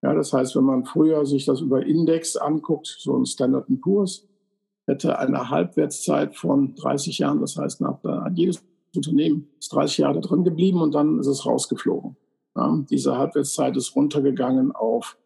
Ja, 0.02 0.12
das 0.12 0.30
heißt, 0.34 0.54
wenn 0.56 0.64
man 0.64 0.84
früher 0.84 1.24
sich 1.24 1.46
das 1.46 1.62
über 1.62 1.82
Index 1.86 2.36
anguckt, 2.36 2.94
so 2.98 3.16
ein 3.16 3.24
Standard 3.24 3.66
Poor's, 3.80 4.28
hätte 4.86 5.18
eine 5.18 5.48
Halbwertszeit 5.48 6.36
von 6.36 6.74
30 6.74 7.16
Jahren. 7.16 7.40
Das 7.40 7.56
heißt, 7.56 7.80
nach, 7.80 7.98
jedes 8.34 8.62
Unternehmen 8.94 9.48
ist 9.58 9.72
30 9.72 9.96
Jahre 9.96 10.20
drin 10.20 10.44
geblieben 10.44 10.82
und 10.82 10.94
dann 10.94 11.18
ist 11.18 11.28
es 11.28 11.46
rausgeflogen. 11.46 12.14
Ja, 12.54 12.78
diese 12.90 13.16
Halbwertszeit 13.16 13.74
ist 13.74 13.96
runtergegangen 13.96 14.72
auf 14.72 15.16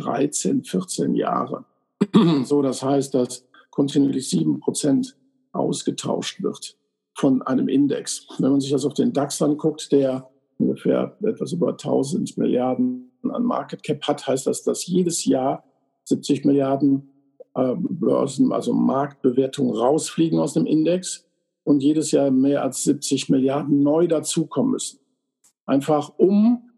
13, 0.00 0.64
14 0.64 1.14
Jahre. 1.14 1.64
so, 2.44 2.62
das 2.62 2.82
heißt, 2.82 3.14
dass 3.14 3.44
kontinuierlich 3.70 4.28
7 4.28 4.60
Prozent 4.60 5.16
ausgetauscht 5.52 6.42
wird 6.42 6.76
von 7.14 7.42
einem 7.42 7.68
Index. 7.68 8.26
Wenn 8.38 8.52
man 8.52 8.60
sich 8.60 8.70
das 8.70 8.84
auf 8.84 8.94
den 8.94 9.12
DAX 9.12 9.40
anguckt, 9.42 9.92
der 9.92 10.28
ungefähr 10.58 11.16
etwas 11.22 11.52
über 11.52 11.70
1000 11.70 12.36
Milliarden 12.38 13.10
an 13.22 13.44
Market 13.44 13.82
Cap 13.82 14.02
hat, 14.06 14.26
heißt 14.26 14.46
das, 14.46 14.62
dass 14.62 14.86
jedes 14.86 15.24
Jahr 15.24 15.64
70 16.04 16.44
Milliarden 16.44 17.10
äh, 17.54 17.74
Börsen, 17.76 18.52
also 18.52 18.72
Marktbewertungen 18.72 19.74
rausfliegen 19.74 20.38
aus 20.38 20.54
dem 20.54 20.66
Index 20.66 21.26
und 21.64 21.82
jedes 21.82 22.10
Jahr 22.10 22.30
mehr 22.30 22.62
als 22.62 22.84
70 22.84 23.28
Milliarden 23.28 23.82
neu 23.82 24.06
dazukommen 24.06 24.72
müssen. 24.72 25.00
Einfach 25.66 26.12
um 26.16 26.69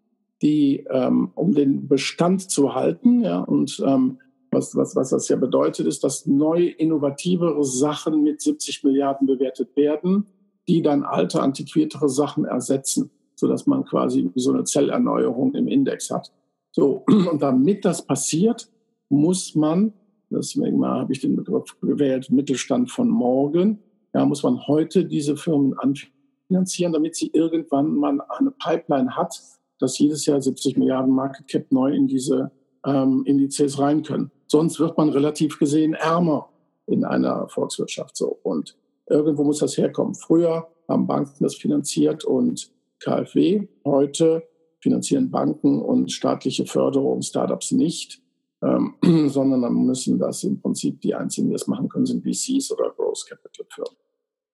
die, 0.43 0.85
ähm, 0.91 1.31
um 1.35 1.55
den 1.55 1.89
Bestand 1.89 2.51
zu 2.51 2.75
halten. 2.75 3.23
Ja, 3.23 3.41
und 3.41 3.83
ähm, 3.87 4.19
was, 4.51 4.77
was, 4.77 4.95
was 4.95 5.11
das 5.11 5.29
ja 5.29 5.37
bedeutet, 5.37 5.87
ist, 5.87 6.05
dass 6.05 6.27
neue, 6.27 6.69
innovativere 6.69 7.65
Sachen 7.65 8.23
mit 8.23 8.43
70 8.43 8.85
Milliarden 8.85 9.27
bewertet 9.27 9.75
werden, 9.77 10.27
die 10.69 10.83
dann 10.83 11.05
alte, 11.05 11.41
antiquiertere 11.41 12.09
Sachen 12.09 12.45
ersetzen, 12.45 13.11
sodass 13.35 13.67
man 13.67 13.85
quasi 13.85 14.31
so 14.35 14.53
eine 14.53 14.65
Zellerneuerung 14.65 15.55
im 15.55 15.69
Index 15.69 16.11
hat. 16.11 16.33
So, 16.73 17.05
und 17.31 17.41
damit 17.41 17.85
das 17.85 18.05
passiert, 18.05 18.69
muss 19.09 19.55
man, 19.55 19.93
deswegen 20.31 20.85
habe 20.85 21.13
ich 21.13 21.21
den 21.21 21.37
Begriff 21.37 21.79
gewählt, 21.81 22.31
Mittelstand 22.31 22.91
von 22.91 23.09
morgen, 23.09 23.79
ja, 24.15 24.27
muss 24.27 24.43
man 24.43 24.67
heute 24.67 25.07
diese 25.07 25.37
Firmen 25.37 25.75
anfinanzieren, 25.79 26.93
damit 26.93 27.17
sie 27.17 27.31
irgendwann 27.33 27.95
mal 27.95 28.21
eine 28.39 28.51
Pipeline 28.51 29.17
hat, 29.17 29.41
dass 29.83 29.99
jedes 29.99 30.27
Jahr 30.27 30.41
70 30.41 30.77
Milliarden 30.79 31.13
Market 31.13 31.49
Cap 31.49 31.67
neu 31.71 31.93
in 31.93 32.07
diese 32.07 32.53
ähm, 32.87 33.25
Indizes 33.27 33.81
rein 33.81 34.03
können. 34.03 34.31
Sonst 34.47 34.79
wird 34.79 34.97
man 34.97 35.09
relativ 35.09 35.59
gesehen 35.59 35.95
ärmer 35.95 36.49
in 36.87 37.05
einer 37.05 37.49
Volkswirtschaft 37.49 38.17
so. 38.17 38.39
Und 38.43 38.77
irgendwo 39.09 39.43
muss 39.43 39.59
das 39.59 39.77
herkommen. 39.77 40.15
Früher 40.15 40.69
haben 40.89 41.07
Banken 41.09 41.43
das 41.43 41.57
finanziert 41.57 42.25
und 42.25 42.71
KfW. 43.01 43.67
Heute 43.85 44.45
finanzieren 44.81 45.31
Banken 45.31 45.83
und 45.83 46.13
staatliche 46.13 46.67
Förderung 46.67 47.23
Startups 47.23 47.73
nicht, 47.73 48.23
ähm, 48.63 48.95
sondern 49.29 49.63
dann 49.63 49.75
müssen 49.75 50.19
das 50.19 50.45
im 50.45 50.61
Prinzip 50.61 51.01
die 51.01 51.15
einzigen, 51.15 51.49
die 51.49 51.55
das 51.55 51.67
machen 51.67 51.89
können, 51.89 52.07
sind 52.07 52.23
VCs 52.23 52.71
oder 52.71 52.91
Growth 52.91 53.27
Capital 53.29 53.67
Firmen. 53.69 53.97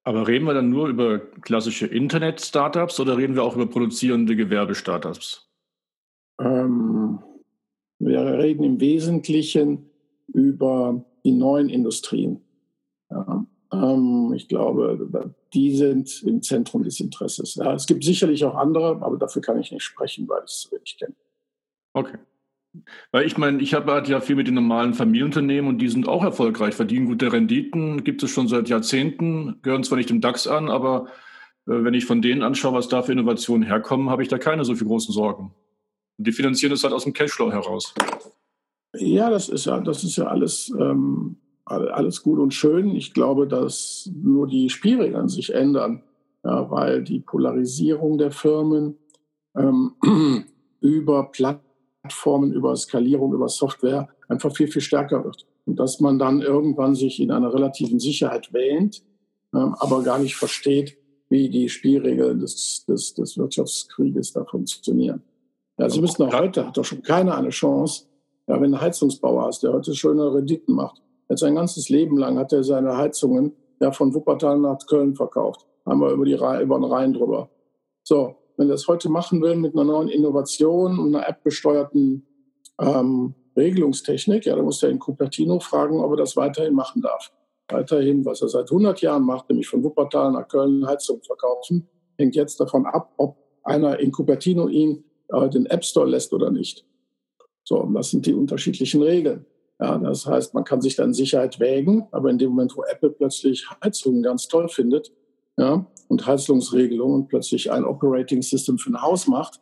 Aber 0.09 0.27
reden 0.27 0.47
wir 0.47 0.55
dann 0.55 0.71
nur 0.71 0.89
über 0.89 1.19
klassische 1.19 1.87
Internet-Startups 1.87 2.99
oder 2.99 3.19
reden 3.19 3.35
wir 3.35 3.43
auch 3.43 3.57
über 3.57 3.67
produzierende 3.67 4.37
Gewerbe-Startups? 4.37 5.47
Ähm, 6.41 7.19
wir 7.99 8.25
reden 8.39 8.65
im 8.65 8.81
Wesentlichen 8.81 9.91
über 10.29 11.05
die 11.27 11.33
neuen 11.33 11.69
Industrien. 11.69 12.41
Ja, 13.11 13.45
ähm, 13.71 14.33
ich 14.35 14.49
glaube, 14.49 15.31
die 15.53 15.77
sind 15.77 16.23
im 16.23 16.41
Zentrum 16.41 16.85
des 16.85 17.01
Interesses. 17.01 17.57
Ja, 17.57 17.75
es 17.75 17.85
gibt 17.85 18.03
sicherlich 18.03 18.43
auch 18.47 18.55
andere, 18.55 19.03
aber 19.03 19.19
dafür 19.19 19.43
kann 19.43 19.61
ich 19.61 19.71
nicht 19.73 19.83
sprechen, 19.83 20.27
weil 20.27 20.41
ich 20.47 20.53
es 20.53 20.73
wenig 20.73 20.97
kenne. 20.99 21.17
Okay. 21.93 22.17
Weil 23.11 23.27
ich 23.27 23.39
meine, 23.39 23.61
ich 23.63 23.75
habe 23.75 23.93
halt 23.93 24.09
ja 24.09 24.21
viel 24.21 24.37
mit 24.37 24.47
den 24.47 24.55
normalen 24.55 24.95
Familienunternehmen 24.95 25.69
und 25.69 25.79
die 25.79 25.89
sind 25.89 26.09
auch 26.09 26.25
erfolgreich, 26.25 26.75
verdienen 26.75 27.07
gute 27.07 27.33
Renditen, 27.33 28.05
gibt 28.05 28.23
es 28.23 28.31
schon 28.31 28.49
seit 28.49 28.69
Jahrzehnten, 28.69 29.61
gehören 29.63 29.85
zwar 29.85 29.99
nicht 29.99 30.11
dem 30.11 30.21
DAX 30.21 30.47
an, 30.47 30.69
aber 30.69 31.07
äh, 31.67 31.85
wenn 31.85 31.95
ich 31.95 32.05
von 32.05 32.23
denen 32.23 32.43
anschaue, 32.43 32.75
was 32.75 32.89
da 32.89 33.03
für 33.03 33.13
Innovationen 33.13 33.67
herkommen, 33.67 34.11
habe 34.11 34.23
ich 34.23 34.29
da 34.29 34.39
keine 34.39 34.65
so 34.65 34.75
viel 34.75 34.87
großen 34.87 35.13
Sorgen. 35.13 35.55
Und 36.19 36.27
die 36.27 36.33
finanzieren 36.33 36.71
das 36.71 36.83
halt 36.83 36.95
aus 36.95 37.05
dem 37.05 37.13
Cashflow 37.13 37.53
heraus. 37.53 37.95
Ja, 38.97 39.31
das 39.31 39.49
ist 39.49 39.67
ja, 39.67 39.79
das 39.81 40.03
ist 40.03 40.17
ja 40.17 40.27
alles, 40.27 40.73
ähm, 40.79 41.37
alles 41.65 42.23
gut 42.23 42.39
und 42.39 42.55
schön. 42.55 42.97
Ich 42.97 43.13
glaube, 43.13 43.47
dass 43.47 44.11
nur 44.15 44.47
die 44.47 44.71
Spielregeln 44.71 45.29
sich 45.29 45.55
ändern, 45.55 46.03
ja, 46.43 46.71
weil 46.71 47.05
die 47.05 47.21
Polarisierung 47.21 48.19
der 48.19 48.31
Firmen 48.31 48.97
ähm, 49.55 49.95
über 50.81 51.31
Plattformen 51.31 51.68
Plattformen, 52.09 52.53
über 52.53 52.75
Skalierung, 52.77 53.33
über 53.33 53.49
Software 53.49 54.09
einfach 54.29 54.55
viel, 54.55 54.69
viel 54.69 54.83
stärker 54.83 55.25
wird. 55.25 55.47
Und 55.67 55.79
dass 55.79 56.01
man 56.01 56.19
dann 56.19 56.41
irgendwann 56.41 56.95
sich 56.95 57.21
in 57.21 57.31
einer 57.31 57.53
relativen 57.53 58.01
Sicherheit 58.01 58.53
wähnt, 58.53 59.03
ähm, 59.55 59.75
aber 59.79 60.03
gar 60.03 60.19
nicht 60.19 60.37
versteht, 60.37 60.97
wie 61.29 61.51
die 61.51 61.69
Spielregeln 61.69 62.41
des, 62.41 62.85
des, 62.87 63.15
des 63.15 63.37
Wirtschaftskrieges 63.37 64.33
da 64.33 64.45
funktionieren. 64.45 65.23
Ja, 65.79 65.91
Sie 65.91 66.01
müssen 66.01 66.23
auch 66.23 66.33
heute, 66.33 66.67
hat 66.67 66.77
doch 66.77 66.85
schon 66.85 67.03
keiner 67.03 67.37
eine 67.37 67.51
Chance, 67.51 68.07
ja, 68.47 68.59
wenn 68.61 68.75
ein 68.75 68.81
Heizungsbauer 68.81 69.45
hast, 69.45 69.63
der 69.63 69.75
heute 69.75 69.95
schöne 69.95 70.33
Renditen 70.35 70.75
macht. 70.75 71.03
Jetzt 71.29 71.41
sein 71.41 71.55
ganzes 71.55 71.91
Leben 71.91 72.17
lang 72.17 72.39
hat 72.39 72.53
er 72.55 72.65
seine 72.65 72.97
Heizungen 72.97 73.53
ja 73.81 73.93
von 73.93 74.15
Wuppertal 74.15 74.59
nach 74.59 74.79
Köln 74.87 75.15
verkauft. 75.15 75.67
Wir 75.85 76.11
über, 76.11 76.25
die, 76.25 76.33
über 76.33 76.79
den 76.79 76.85
Rhein 76.85 77.13
drüber. 77.13 77.51
So, 78.03 78.37
wenn 78.59 78.69
er 78.69 78.73
das 78.73 78.89
heute 78.89 79.09
machen 79.09 79.41
will 79.41 79.55
mit 79.55 79.75
einer 79.75 79.85
neuen 79.85 80.09
Innovation 80.09 80.99
und 80.99 81.15
einer 81.15 81.27
App-gesteuerten 81.27 82.27
ähm, 82.81 83.35
Regelungstechnik, 83.57 84.47
ja, 84.47 84.57
dann 84.57 84.65
muss 84.65 84.83
er 84.83 84.91
in 84.91 84.99
Cupertino 84.99 85.61
fragen, 85.61 86.01
ob 86.01 86.11
er 86.13 86.17
das 86.17 86.37
weiterhin 86.37 86.75
machen 86.75 87.01
darf. 87.01 87.33
Weiterhin, 87.71 88.25
was 88.25 88.43
er 88.43 88.49
seit 88.49 88.71
100 88.71 89.01
Jahren 89.01 89.23
macht, 89.23 89.49
nämlich 89.49 89.69
von 89.69 89.83
Wuppertal 89.85 90.33
nach 90.33 90.49
Köln 90.49 90.87
Heizung 90.87 91.23
verkaufen, 91.23 91.89
hängt 92.17 92.35
jetzt 92.35 92.59
davon 92.61 92.85
ab, 92.87 93.13
ob 93.17 93.37
einer 93.63 93.99
in 94.01 94.11
Cupertino 94.11 94.69
ihn 94.69 95.05
äh, 95.29 95.49
den 95.49 95.67
App 95.67 95.85
Store 95.85 96.09
lässt 96.09 96.33
oder 96.33 96.51
nicht. 96.51 96.85
So, 97.63 97.81
und 97.83 97.95
das 97.95 98.11
sind 98.11 98.27
die 98.27 98.35
unterschiedlichen 98.35 99.03
Regeln. 99.03 99.47
Ja, 99.81 99.99
das 99.99 100.27
heißt, 100.27 100.55
man 100.55 100.65
kann 100.65 100.81
sich 100.81 100.97
dann 100.97 101.15
Sicherheit 101.15 101.61
wägen, 101.61 102.09
aber 102.11 102.31
in 102.31 102.39
dem 102.39 102.51
Moment, 102.51 102.77
wo 102.77 102.83
Apple 102.83 103.11
plötzlich 103.11 103.69
Heizungen 103.85 104.23
ganz 104.23 104.49
toll 104.49 104.69
findet, 104.69 105.13
ja, 105.57 105.87
und 106.09 106.27
Heizungsregelungen 106.27 107.29
plötzlich 107.29 107.71
ein 107.71 107.85
Operating 107.85 108.43
System 108.43 108.79
für 108.79 108.91
ein 108.91 109.03
Haus 109.03 109.27
macht 109.29 109.61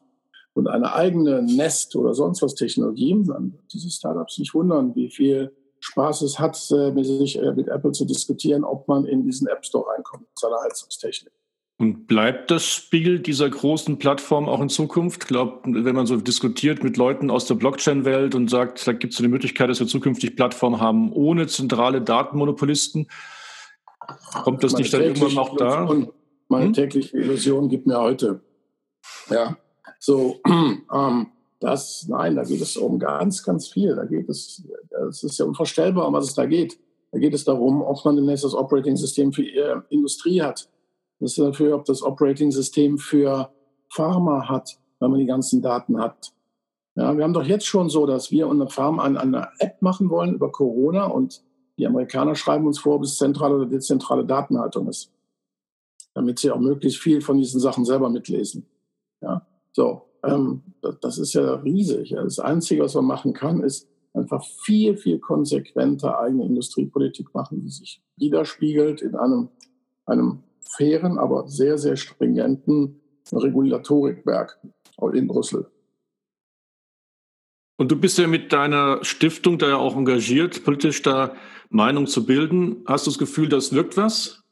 und 0.55 0.69
eine 0.69 0.95
eigene 0.95 1.43
Nest 1.43 1.95
oder 1.97 2.15
sonst 2.15 2.43
was 2.43 2.55
Technologie, 2.55 3.15
dann 3.27 3.53
wird 3.53 3.73
diese 3.73 3.91
Startups 3.91 4.39
nicht 4.39 4.55
wundern, 4.55 4.95
wie 4.95 5.11
viel 5.11 5.53
Spaß 5.81 6.23
es 6.23 6.39
hat, 6.39 6.59
äh, 6.71 6.91
mit, 6.91 7.05
sich, 7.05 7.39
äh, 7.39 7.53
mit 7.53 7.69
Apple 7.69 7.93
zu 7.93 8.07
diskutieren, 8.07 8.65
ob 8.65 8.89
man 8.89 9.05
in 9.05 9.25
diesen 9.25 9.47
App 9.49 9.65
Store 9.65 9.85
reinkommt 9.91 10.23
mit 10.23 10.39
seiner 10.39 10.57
Heizungstechnik. 10.65 11.33
Und 11.79 12.07
bleibt 12.07 12.51
das 12.51 12.65
Spiel 12.65 13.19
dieser 13.19 13.51
großen 13.51 13.99
Plattform 13.99 14.49
auch 14.49 14.63
in 14.63 14.71
Zukunft? 14.71 15.25
Ich 15.25 15.29
glaube, 15.29 15.61
wenn 15.65 15.95
man 15.95 16.07
so 16.07 16.17
diskutiert 16.17 16.83
mit 16.83 16.97
Leuten 16.97 17.31
aus 17.31 17.45
der 17.45 17.55
Blockchain-Welt 17.55 18.35
und 18.35 18.49
sagt, 18.49 18.87
da 18.87 18.93
gibt 18.95 19.13
es 19.13 19.19
die 19.19 19.29
Möglichkeit, 19.29 19.69
dass 19.69 19.79
wir 19.79 19.87
zukünftig 19.87 20.37
Plattformen 20.37 20.81
haben 20.81 21.13
ohne 21.13 21.47
zentrale 21.49 22.01
Datenmonopolisten, 22.01 23.09
kommt 24.43 24.65
das 24.65 24.73
meine 24.73 24.83
nicht 24.83 24.95
dann 24.95 25.03
irgendwann 25.03 25.35
noch 25.35 25.57
da? 25.57 25.87
Meine 26.49 26.67
hm? 26.67 26.73
tägliche 26.73 27.17
Illusion 27.17 27.69
gibt 27.69 27.87
mir 27.87 28.01
heute. 28.01 28.41
Ja, 29.31 29.57
so, 29.99 30.41
ähm, 30.47 31.27
das, 31.61 32.07
nein, 32.09 32.37
da 32.37 32.45
geht 32.45 32.61
es 32.61 32.77
um 32.77 32.99
ganz, 32.99 33.43
ganz 33.43 33.69
viel. 33.69 33.97
Da 33.97 34.05
geht 34.05 34.29
es, 34.29 34.63
es 35.09 35.23
ist 35.23 35.39
ja 35.39 35.47
unvorstellbar, 35.47 36.07
um 36.07 36.15
was 36.15 36.29
es 36.29 36.35
da 36.35 36.47
geht. 36.47 36.79
Da 37.13 37.19
geht 37.19 37.35
es 37.35 37.45
darum, 37.45 37.83
ob 37.83 38.05
man 38.05 38.17
demnächst 38.17 38.45
das 38.45 38.55
Operating-System 38.55 39.33
für 39.33 39.43
äh, 39.43 39.81
Industrie 39.91 40.43
hat 40.43 40.69
das 41.21 41.33
ist 41.33 41.39
dafür, 41.39 41.77
ob 41.77 41.85
das 41.85 42.03
Operating-System 42.03 42.99
für 42.99 43.51
Pharma 43.89 44.49
hat, 44.49 44.79
wenn 45.01 45.11
man 45.11 45.21
die 45.21 45.27
ganzen 45.27 45.63
Daten 45.63 46.01
hat. 46.01 46.33
Ja, 46.95 47.17
wir 47.17 47.25
haben 47.25 47.33
doch 47.33 47.45
jetzt 47.45 47.67
schon 47.67 47.89
so, 47.89 48.07
dass 48.07 48.31
wir 48.31 48.49
eine 48.51 48.69
Pharma 48.69 49.05
an 49.05 49.17
eine 49.17 49.49
App 49.59 49.81
machen 49.83 50.11
wollen 50.11 50.35
über 50.35 50.51
Corona 50.51 51.05
und 51.05 51.43
die 51.79 51.87
Amerikaner 51.87 52.35
schreiben 52.35 52.67
uns 52.67 52.79
vor, 52.79 52.97
ob 52.97 53.03
es 53.03 53.19
zentrale 53.19 53.55
oder 53.57 53.67
dezentrale 53.67 54.25
Datenhaltung 54.25 54.89
ist, 54.89 55.13
damit 56.17 56.39
sie 56.39 56.51
auch 56.51 56.59
möglichst 56.59 56.99
viel 56.99 57.21
von 57.21 57.37
diesen 57.37 57.61
Sachen 57.61 57.85
selber 57.85 58.09
mitlesen. 58.09 58.65
Ja, 59.21 59.47
so, 59.73 60.03
ähm, 60.25 60.63
das 61.03 61.19
ist 61.19 61.35
ja 61.35 61.57
riesig. 61.57 62.15
Das 62.17 62.39
Einzige, 62.39 62.83
was 62.83 62.95
man 62.95 63.05
machen 63.05 63.35
kann, 63.35 63.63
ist 63.63 63.87
einfach 64.15 64.43
viel, 64.65 64.97
viel 64.97 65.19
konsequenter 65.19 66.19
eigene 66.19 66.47
Industriepolitik 66.47 67.35
machen, 67.35 67.61
die 67.61 67.69
sich 67.69 68.03
widerspiegelt 68.17 69.03
in 69.03 69.15
einem, 69.15 69.51
einem 70.07 70.43
fairen, 70.61 71.19
aber 71.19 71.49
sehr, 71.49 71.77
sehr 71.77 71.97
stringenten 71.97 72.99
Regulatorikwerk 73.31 74.59
in 75.13 75.29
Brüssel. 75.29 75.67
Und 77.77 77.93
du 77.93 78.01
bist 78.01 78.17
ja 78.17 78.27
mit 78.27 78.55
deiner 78.55 79.05
Stiftung 79.05 79.59
da 79.59 79.69
ja 79.69 79.77
auch 79.77 79.95
engagiert, 79.95 80.65
politisch 80.65 81.03
da 81.03 81.35
Meinung 81.69 82.07
zu 82.07 82.25
bilden. 82.25 82.85
Hast 82.87 83.07
du 83.07 83.11
das 83.11 83.19
Gefühl, 83.19 83.51
das 83.51 83.75
wirkt 83.75 83.99
was? 83.99 84.46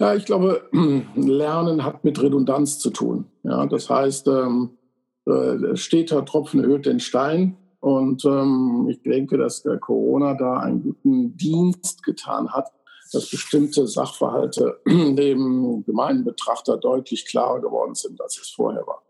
Ja, 0.00 0.14
ich 0.14 0.24
glaube, 0.24 0.68
Lernen 1.14 1.84
hat 1.84 2.04
mit 2.04 2.20
Redundanz 2.20 2.78
zu 2.78 2.90
tun. 2.90 3.26
Ja, 3.42 3.66
das 3.66 3.90
heißt, 3.90 4.28
ähm, 4.28 4.78
äh, 5.26 5.76
steter 5.76 6.24
Tropfen 6.24 6.60
erhöht 6.64 6.86
den 6.86 7.00
Stein. 7.00 7.58
Und 7.80 8.24
ähm, 8.24 8.86
ich 8.90 9.02
denke, 9.02 9.36
dass 9.36 9.62
Corona 9.80 10.34
da 10.34 10.58
einen 10.58 10.82
guten 10.82 11.36
Dienst 11.36 12.02
getan 12.02 12.50
hat, 12.50 12.68
dass 13.12 13.30
bestimmte 13.30 13.86
Sachverhalte 13.86 14.80
dem 14.86 15.84
gemeinen 15.84 16.24
Betrachter 16.24 16.78
deutlich 16.78 17.26
klarer 17.26 17.60
geworden 17.60 17.94
sind, 17.94 18.20
als 18.22 18.38
es 18.40 18.48
vorher 18.48 18.86
war. 18.86 19.02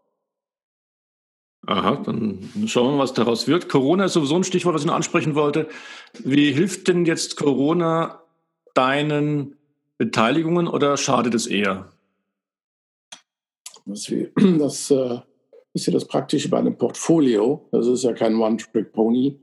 Aha, 1.66 1.96
dann 2.04 2.40
schauen 2.66 2.86
wir 2.86 2.96
mal, 2.96 3.02
was 3.02 3.12
daraus 3.12 3.46
wird. 3.46 3.68
Corona 3.68 4.06
ist 4.06 4.14
sowieso 4.14 4.34
ein 4.34 4.44
Stichwort, 4.44 4.74
was 4.74 4.82
ich 4.82 4.88
noch 4.88 4.94
ansprechen 4.94 5.36
wollte. 5.36 5.68
Wie 6.18 6.50
hilft 6.50 6.88
denn 6.88 7.04
jetzt 7.04 7.36
Corona 7.36 8.22
deinen 8.74 9.56
Beteiligungen 10.00 10.66
oder 10.66 10.96
schadet 10.96 11.34
es 11.34 11.46
eher? 11.46 11.90
Das, 13.84 14.10
das 14.58 14.90
äh, 14.90 15.18
ist 15.74 15.86
ja 15.86 15.92
das 15.92 16.06
Praktische 16.06 16.48
bei 16.48 16.56
einem 16.56 16.78
Portfolio. 16.78 17.68
Das 17.70 17.86
ist 17.86 18.04
ja 18.04 18.14
kein 18.14 18.36
One-Trick-Pony, 18.36 19.38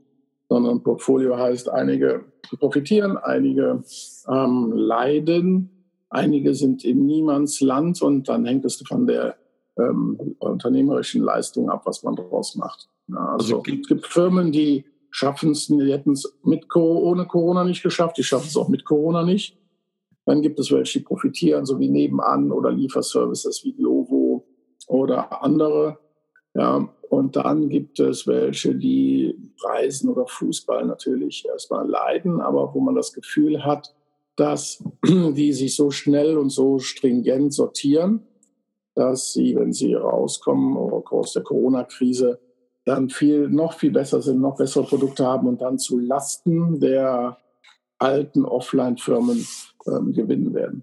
sondern 0.48 0.82
Portfolio 0.82 1.36
heißt, 1.36 1.68
einige 1.68 2.24
profitieren, 2.58 3.16
einige 3.18 3.84
ähm, 4.28 4.72
leiden, 4.74 5.70
einige 6.10 6.52
sind 6.54 6.84
in 6.84 7.06
niemands 7.06 7.60
Land 7.60 8.02
und 8.02 8.28
dann 8.28 8.44
hängt 8.44 8.64
es 8.64 8.82
von 8.84 9.06
der 9.06 9.36
ähm, 9.78 10.34
unternehmerischen 10.40 11.22
Leistung 11.22 11.70
ab, 11.70 11.82
was 11.84 12.02
man 12.02 12.16
daraus 12.16 12.56
macht. 12.56 12.88
Ja, 13.06 13.34
also, 13.34 13.58
also 13.58 13.72
es 13.80 13.86
gibt 13.86 14.08
Firmen, 14.08 14.50
die 14.50 14.86
schaffen 15.10 15.52
es, 15.52 15.68
die 15.68 15.92
hätten 15.92 16.14
es 16.14 16.36
mit 16.42 16.66
ohne 16.74 17.26
Corona 17.26 17.62
nicht 17.62 17.84
geschafft, 17.84 18.18
die 18.18 18.24
schaffen 18.24 18.48
es 18.48 18.56
auch 18.56 18.68
mit 18.68 18.84
Corona 18.84 19.22
nicht. 19.22 19.56
Dann 20.28 20.42
gibt 20.42 20.60
es 20.60 20.70
welche, 20.70 20.98
die 20.98 21.04
profitieren, 21.06 21.64
so 21.64 21.80
wie 21.80 21.88
nebenan 21.88 22.52
oder 22.52 22.70
Lieferservices 22.70 23.64
wie 23.64 23.72
Glovo 23.72 24.44
oder 24.86 25.42
andere. 25.42 26.00
Ja, 26.52 26.86
und 27.08 27.36
dann 27.36 27.70
gibt 27.70 27.98
es 27.98 28.26
welche, 28.26 28.74
die 28.74 29.34
Reisen 29.62 30.10
oder 30.10 30.26
Fußball 30.26 30.84
natürlich 30.84 31.46
erstmal 31.46 31.88
leiden, 31.88 32.42
aber 32.42 32.74
wo 32.74 32.80
man 32.80 32.94
das 32.94 33.14
Gefühl 33.14 33.64
hat, 33.64 33.94
dass 34.36 34.84
die 35.06 35.54
sich 35.54 35.74
so 35.74 35.90
schnell 35.90 36.36
und 36.36 36.50
so 36.50 36.78
stringent 36.78 37.54
sortieren, 37.54 38.20
dass 38.94 39.32
sie, 39.32 39.56
wenn 39.56 39.72
sie 39.72 39.94
rauskommen 39.94 40.76
aus 40.76 41.32
der 41.32 41.42
Corona-Krise, 41.42 42.38
dann 42.84 43.08
viel, 43.08 43.48
noch 43.48 43.72
viel 43.72 43.92
besser 43.92 44.20
sind, 44.20 44.42
noch 44.42 44.58
bessere 44.58 44.84
Produkte 44.84 45.24
haben 45.24 45.48
und 45.48 45.62
dann 45.62 45.78
zu 45.78 45.98
Lasten 45.98 46.80
der 46.80 47.38
alten 47.98 48.44
Offline-Firmen 48.44 49.46
ähm, 49.90 50.12
gewinnen 50.12 50.54
werden. 50.54 50.82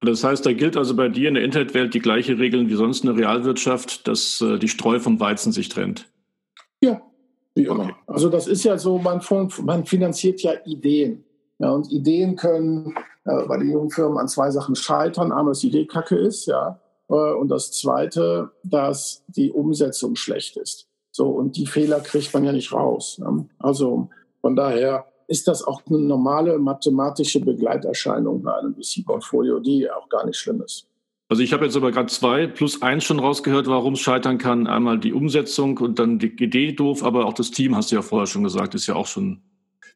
Das 0.00 0.24
heißt, 0.24 0.44
da 0.44 0.52
gilt 0.52 0.76
also 0.76 0.96
bei 0.96 1.08
dir 1.08 1.28
in 1.28 1.34
der 1.34 1.44
Internetwelt 1.44 1.94
die 1.94 2.00
gleiche 2.00 2.38
Regeln 2.38 2.68
wie 2.68 2.74
sonst 2.74 3.04
in 3.04 3.14
der 3.14 3.16
Realwirtschaft, 3.16 4.08
dass 4.08 4.40
äh, 4.40 4.58
die 4.58 4.68
Streu 4.68 4.98
vom 4.98 5.20
Weizen 5.20 5.52
sich 5.52 5.68
trennt. 5.68 6.10
Ja, 6.80 7.00
wie 7.54 7.64
immer. 7.64 7.84
Okay. 7.84 7.94
Also 8.08 8.28
das 8.28 8.48
ist 8.48 8.64
ja 8.64 8.76
so, 8.78 8.98
man, 8.98 9.20
man 9.62 9.86
finanziert 9.86 10.42
ja 10.42 10.52
Ideen. 10.64 11.24
Ja, 11.60 11.70
und 11.70 11.92
Ideen 11.92 12.34
können 12.34 12.94
äh, 13.24 13.46
bei 13.46 13.58
den 13.58 13.70
jungen 13.70 13.90
Firmen 13.90 14.18
an 14.18 14.26
zwei 14.26 14.50
Sachen 14.50 14.74
scheitern. 14.74 15.30
Einmal, 15.30 15.52
dass 15.52 15.60
die 15.60 15.68
Idee 15.68 15.86
kacke 15.86 16.16
ist, 16.16 16.46
ja. 16.46 16.80
Äh, 17.08 17.14
und 17.14 17.48
das 17.48 17.70
zweite, 17.70 18.50
dass 18.64 19.22
die 19.28 19.52
Umsetzung 19.52 20.16
schlecht 20.16 20.56
ist. 20.56 20.88
So, 21.12 21.28
und 21.28 21.56
die 21.56 21.66
Fehler 21.66 22.00
kriegt 22.00 22.32
man 22.34 22.44
ja 22.44 22.52
nicht 22.52 22.72
raus. 22.72 23.18
Ne? 23.18 23.46
Also 23.58 24.08
von 24.40 24.56
daher 24.56 25.06
ist 25.32 25.48
das 25.48 25.64
auch 25.64 25.80
eine 25.88 25.98
normale 25.98 26.58
mathematische 26.58 27.40
Begleiterscheinung 27.40 28.42
bei 28.42 28.54
einem 28.54 28.74
VC-Portfolio, 28.74 29.60
die 29.60 29.90
auch 29.90 30.06
gar 30.10 30.26
nicht 30.26 30.36
schlimm 30.36 30.60
ist. 30.60 30.86
Also 31.30 31.42
ich 31.42 31.54
habe 31.54 31.64
jetzt 31.64 31.74
aber 31.74 31.90
gerade 31.90 32.08
zwei 32.08 32.46
plus 32.46 32.82
eins 32.82 33.04
schon 33.04 33.18
rausgehört, 33.18 33.66
warum 33.66 33.94
es 33.94 34.00
scheitern 34.00 34.36
kann. 34.36 34.66
Einmal 34.66 34.98
die 34.98 35.14
Umsetzung 35.14 35.78
und 35.78 35.98
dann 35.98 36.18
die 36.18 36.26
Idee 36.26 36.72
doof, 36.72 37.02
aber 37.02 37.24
auch 37.24 37.32
das 37.32 37.50
Team, 37.50 37.74
hast 37.74 37.90
du 37.90 37.96
ja 37.96 38.02
vorher 38.02 38.26
schon 38.26 38.42
gesagt, 38.42 38.74
ist 38.74 38.86
ja 38.86 38.94
auch 38.94 39.06
schon 39.06 39.40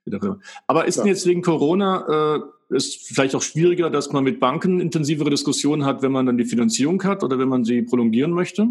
wieder. 0.06 0.38
Aber 0.66 0.86
ist 0.86 0.96
ja. 0.96 1.02
denn 1.02 1.12
jetzt 1.12 1.26
wegen 1.26 1.42
Corona 1.42 2.38
äh, 2.70 2.74
ist 2.74 3.06
vielleicht 3.14 3.34
auch 3.34 3.42
schwieriger, 3.42 3.90
dass 3.90 4.12
man 4.12 4.24
mit 4.24 4.40
Banken 4.40 4.80
intensivere 4.80 5.28
Diskussionen 5.28 5.84
hat, 5.84 6.00
wenn 6.00 6.12
man 6.12 6.24
dann 6.24 6.38
die 6.38 6.46
Finanzierung 6.46 7.04
hat 7.04 7.22
oder 7.22 7.38
wenn 7.38 7.50
man 7.50 7.64
sie 7.64 7.82
prolongieren 7.82 8.30
möchte? 8.30 8.68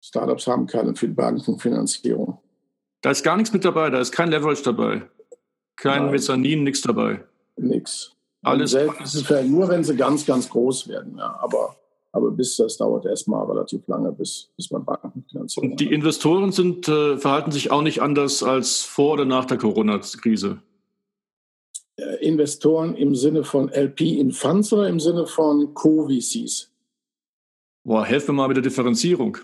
Startups 0.00 0.46
haben 0.46 0.68
keine 0.68 0.92
Bankenfinanzierung. 0.92 2.38
Da 3.00 3.10
ist 3.10 3.24
gar 3.24 3.36
nichts 3.36 3.52
mit 3.52 3.64
dabei, 3.64 3.90
da 3.90 3.98
ist 3.98 4.12
kein 4.12 4.30
Leverage 4.30 4.62
dabei. 4.62 5.02
Kein 5.80 6.02
Nein. 6.02 6.12
Mezzanin, 6.12 6.62
nichts 6.62 6.82
dabei. 6.82 7.24
Nix. 7.56 8.14
Alles. 8.42 8.74
vielleicht 8.74 9.48
nur, 9.48 9.68
wenn 9.68 9.82
sie 9.82 9.96
ganz, 9.96 10.26
ganz 10.26 10.48
groß 10.48 10.88
werden, 10.88 11.16
ja. 11.16 11.38
Aber, 11.40 11.76
aber 12.12 12.30
bis 12.30 12.56
das 12.56 12.76
dauert 12.76 13.06
erstmal 13.06 13.46
relativ 13.46 13.86
lange, 13.86 14.12
bis, 14.12 14.50
bis 14.56 14.70
man 14.70 14.84
Banken 14.84 15.24
finanziert. 15.30 15.64
Und 15.64 15.80
die 15.80 15.90
Investoren 15.92 16.52
sind, 16.52 16.86
äh, 16.88 17.16
verhalten 17.16 17.50
sich 17.50 17.70
auch 17.70 17.80
nicht 17.80 18.02
anders 18.02 18.42
als 18.42 18.82
vor 18.82 19.14
oder 19.14 19.24
nach 19.24 19.46
der 19.46 19.56
Corona-Krise. 19.56 20.58
Äh, 21.96 22.26
Investoren 22.26 22.94
im 22.94 23.14
Sinne 23.14 23.44
von 23.44 23.70
LP 23.70 24.02
in 24.02 24.32
Funds 24.32 24.72
oder 24.74 24.86
im 24.86 25.00
Sinne 25.00 25.26
von 25.26 25.72
Co-VCs? 25.72 26.70
Boah, 27.84 28.04
helfen 28.04 28.28
wir 28.28 28.32
mal 28.34 28.48
mit 28.48 28.58
der 28.58 28.64
Differenzierung. 28.64 29.38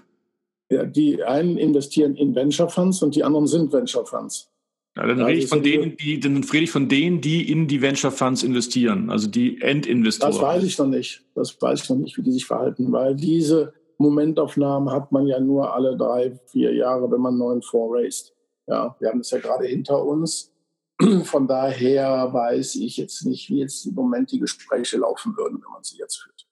Ja, 0.70 0.84
die 0.84 1.22
einen 1.22 1.56
investieren 1.56 2.14
in 2.14 2.34
Venture 2.34 2.68
Funds 2.68 3.02
und 3.02 3.14
die 3.14 3.24
anderen 3.24 3.46
sind 3.46 3.72
Venture 3.72 4.04
Funds. 4.04 4.50
Ja, 4.96 5.06
dann, 5.06 5.20
rede 5.20 5.38
ich 5.38 5.48
von 5.48 5.62
denen, 5.62 5.96
die, 5.98 6.18
dann 6.18 6.42
rede 6.42 6.64
ich 6.64 6.70
von 6.70 6.88
denen, 6.88 7.20
die 7.20 7.50
in 7.50 7.68
die 7.68 7.82
Venture 7.82 8.10
Funds 8.10 8.42
investieren, 8.42 9.10
also 9.10 9.28
die 9.28 9.60
Endinvestoren. 9.60 10.32
Das 10.32 10.40
weiß 10.40 10.64
ich 10.64 10.78
noch 10.78 10.86
nicht. 10.86 11.22
Das 11.34 11.60
weiß 11.60 11.82
ich 11.82 11.90
noch 11.90 11.98
nicht, 11.98 12.16
wie 12.16 12.22
die 12.22 12.32
sich 12.32 12.46
verhalten, 12.46 12.90
weil 12.92 13.14
diese 13.14 13.74
Momentaufnahmen 13.98 14.90
hat 14.90 15.12
man 15.12 15.26
ja 15.26 15.38
nur 15.38 15.74
alle 15.74 15.98
drei, 15.98 16.38
vier 16.46 16.74
Jahre, 16.74 17.10
wenn 17.10 17.20
man 17.20 17.34
einen 17.34 17.38
neuen 17.38 17.62
Fonds 17.62 17.94
raised. 17.94 18.34
Ja, 18.66 18.96
wir 18.98 19.10
haben 19.10 19.20
es 19.20 19.30
ja 19.30 19.38
gerade 19.38 19.66
hinter 19.66 20.02
uns. 20.02 20.52
Von 21.24 21.46
daher 21.46 22.32
weiß 22.32 22.76
ich 22.76 22.96
jetzt 22.96 23.26
nicht, 23.26 23.50
wie 23.50 23.58
jetzt 23.58 23.84
im 23.84 23.94
Moment 23.94 24.32
die 24.32 24.40
Gespräche 24.40 24.96
laufen 24.96 25.36
würden, 25.36 25.60
wenn 25.62 25.72
man 25.72 25.84
sie 25.84 25.98
jetzt 25.98 26.16
führt. 26.16 26.46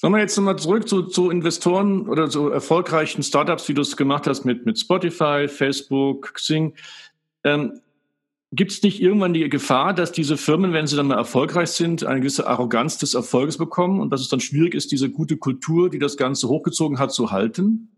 Sagen 0.00 0.14
wir 0.14 0.20
jetzt 0.20 0.36
nochmal 0.36 0.56
zurück 0.56 0.88
zu, 0.88 1.02
zu, 1.02 1.28
Investoren 1.28 2.08
oder 2.08 2.30
zu 2.30 2.50
erfolgreichen 2.50 3.24
Startups, 3.24 3.68
wie 3.68 3.74
du 3.74 3.82
es 3.82 3.96
gemacht 3.96 4.28
hast 4.28 4.44
mit, 4.44 4.64
mit 4.64 4.78
Spotify, 4.78 5.48
Facebook, 5.48 6.34
Xing. 6.34 6.76
Ähm, 7.48 7.80
Gibt 8.50 8.72
es 8.72 8.82
nicht 8.82 9.02
irgendwann 9.02 9.34
die 9.34 9.46
Gefahr, 9.50 9.92
dass 9.92 10.10
diese 10.10 10.38
Firmen, 10.38 10.72
wenn 10.72 10.86
sie 10.86 10.96
dann 10.96 11.08
mal 11.08 11.18
erfolgreich 11.18 11.70
sind, 11.70 12.04
eine 12.04 12.20
gewisse 12.20 12.46
Arroganz 12.46 12.96
des 12.96 13.12
Erfolges 13.12 13.58
bekommen 13.58 14.00
und 14.00 14.10
dass 14.10 14.22
es 14.22 14.28
dann 14.28 14.40
schwierig 14.40 14.74
ist, 14.74 14.90
diese 14.90 15.10
gute 15.10 15.36
Kultur, 15.36 15.90
die 15.90 15.98
das 15.98 16.16
Ganze 16.16 16.48
hochgezogen 16.48 16.98
hat, 16.98 17.12
zu 17.12 17.30
halten? 17.30 17.90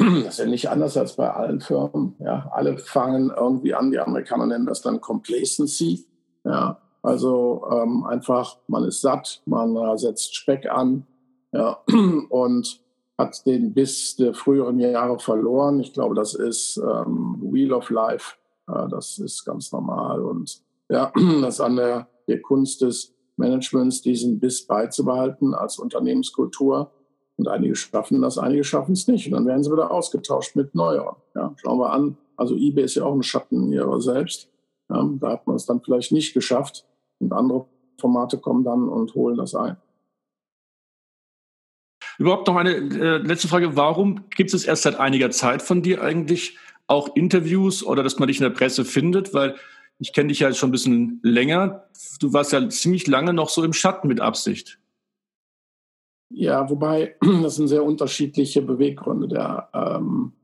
Das 0.24 0.34
ist 0.34 0.38
ja 0.38 0.46
nicht 0.46 0.70
anders 0.70 0.96
als 0.96 1.16
bei 1.16 1.30
allen 1.30 1.60
Firmen. 1.60 2.14
Ja, 2.20 2.50
alle 2.52 2.78
fangen 2.78 3.32
irgendwie 3.36 3.74
an, 3.74 3.90
die 3.90 3.98
Amerikaner 3.98 4.46
nennen 4.46 4.66
das 4.66 4.82
dann 4.82 5.00
Complacency. 5.00 6.06
Ja, 6.44 6.80
also 7.02 7.66
ähm, 7.70 8.04
einfach, 8.04 8.58
man 8.68 8.84
ist 8.84 9.00
satt, 9.00 9.42
man 9.46 9.76
äh, 9.76 9.98
setzt 9.98 10.36
Speck 10.36 10.70
an 10.70 11.06
ja, 11.52 11.78
und 12.28 12.80
hat 13.20 13.46
den 13.46 13.74
bis 13.74 14.16
der 14.16 14.34
früheren 14.34 14.78
Jahre 14.78 15.18
verloren. 15.18 15.80
Ich 15.80 15.92
glaube, 15.92 16.14
das 16.14 16.34
ist 16.34 16.78
ähm, 16.78 17.38
Wheel 17.40 17.72
of 17.72 17.90
Life. 17.90 18.36
Ja, 18.66 18.88
das 18.88 19.18
ist 19.18 19.44
ganz 19.44 19.70
normal. 19.72 20.22
Und 20.22 20.62
ja, 20.88 21.12
das 21.42 21.54
ist 21.54 21.60
an 21.60 21.76
der, 21.76 22.08
der 22.28 22.40
Kunst 22.40 22.80
des 22.80 23.14
Managements, 23.36 24.02
diesen 24.02 24.40
Biss 24.40 24.66
beizubehalten 24.66 25.54
als 25.54 25.78
Unternehmenskultur 25.78 26.90
und 27.36 27.48
einige 27.48 27.74
schaffen 27.74 28.20
das, 28.20 28.38
einige 28.38 28.64
schaffen 28.64 28.92
es 28.92 29.06
nicht. 29.06 29.26
Und 29.26 29.32
dann 29.32 29.46
werden 29.46 29.62
sie 29.62 29.72
wieder 29.72 29.90
ausgetauscht 29.90 30.56
mit 30.56 30.74
neueren. 30.74 31.16
Ja, 31.34 31.54
schauen 31.56 31.78
wir 31.78 31.90
an. 31.90 32.16
Also 32.36 32.54
eBay 32.54 32.84
ist 32.84 32.96
ja 32.96 33.04
auch 33.04 33.14
ein 33.14 33.22
Schatten 33.22 33.72
ihrer 33.72 34.00
selbst. 34.00 34.48
Ja, 34.90 35.08
da 35.20 35.30
hat 35.30 35.46
man 35.46 35.56
es 35.56 35.66
dann 35.66 35.80
vielleicht 35.80 36.12
nicht 36.12 36.34
geschafft. 36.34 36.86
Und 37.18 37.32
andere 37.32 37.66
Formate 37.98 38.38
kommen 38.38 38.64
dann 38.64 38.88
und 38.88 39.14
holen 39.14 39.36
das 39.36 39.54
ein. 39.54 39.76
Überhaupt 42.20 42.46
noch 42.48 42.56
eine 42.56 42.74
äh, 42.74 43.16
letzte 43.16 43.48
Frage. 43.48 43.76
Warum 43.76 44.28
gibt 44.28 44.52
es 44.52 44.66
erst 44.66 44.82
seit 44.82 45.00
einiger 45.00 45.30
Zeit 45.30 45.62
von 45.62 45.80
dir 45.80 46.02
eigentlich 46.02 46.58
auch 46.86 47.16
Interviews 47.16 47.82
oder 47.82 48.02
dass 48.02 48.18
man 48.18 48.28
dich 48.28 48.36
in 48.36 48.42
der 48.42 48.50
Presse 48.50 48.84
findet? 48.84 49.32
Weil 49.32 49.54
ich 49.98 50.12
kenne 50.12 50.28
dich 50.28 50.40
ja 50.40 50.52
schon 50.52 50.68
ein 50.68 50.72
bisschen 50.72 51.20
länger. 51.22 51.88
Du 52.20 52.34
warst 52.34 52.52
ja 52.52 52.68
ziemlich 52.68 53.06
lange 53.06 53.32
noch 53.32 53.48
so 53.48 53.64
im 53.64 53.72
Schatten 53.72 54.06
mit 54.06 54.20
Absicht. 54.20 54.78
Ja, 56.28 56.68
wobei, 56.68 57.16
das 57.42 57.54
sind 57.54 57.68
sehr 57.68 57.84
unterschiedliche 57.84 58.60
Beweggründe. 58.60 59.26
Der, 59.26 59.70
ähm, 59.72 60.34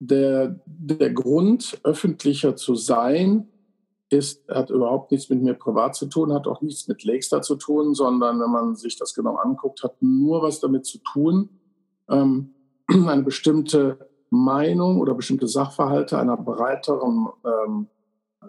der, 0.00 0.60
der 0.66 1.14
Grund, 1.14 1.80
öffentlicher 1.82 2.56
zu 2.56 2.74
sein, 2.74 3.48
ist, 4.12 4.46
hat 4.48 4.70
überhaupt 4.70 5.10
nichts 5.10 5.28
mit 5.30 5.42
mir 5.42 5.54
privat 5.54 5.94
zu 5.94 6.06
tun, 6.06 6.32
hat 6.32 6.46
auch 6.46 6.60
nichts 6.60 6.88
mit 6.88 7.04
Lakestar 7.04 7.42
zu 7.42 7.56
tun, 7.56 7.94
sondern 7.94 8.40
wenn 8.40 8.50
man 8.50 8.76
sich 8.76 8.96
das 8.96 9.14
genau 9.14 9.36
anguckt, 9.36 9.82
hat 9.82 10.00
nur 10.00 10.42
was 10.42 10.60
damit 10.60 10.86
zu 10.86 10.98
tun, 10.98 11.48
ähm, 12.08 12.54
eine 12.88 13.22
bestimmte 13.22 14.10
Meinung 14.30 15.00
oder 15.00 15.14
bestimmte 15.14 15.46
Sachverhalte 15.46 16.18
einer 16.18 16.36
breiteren 16.36 17.28
ähm, 17.44 17.88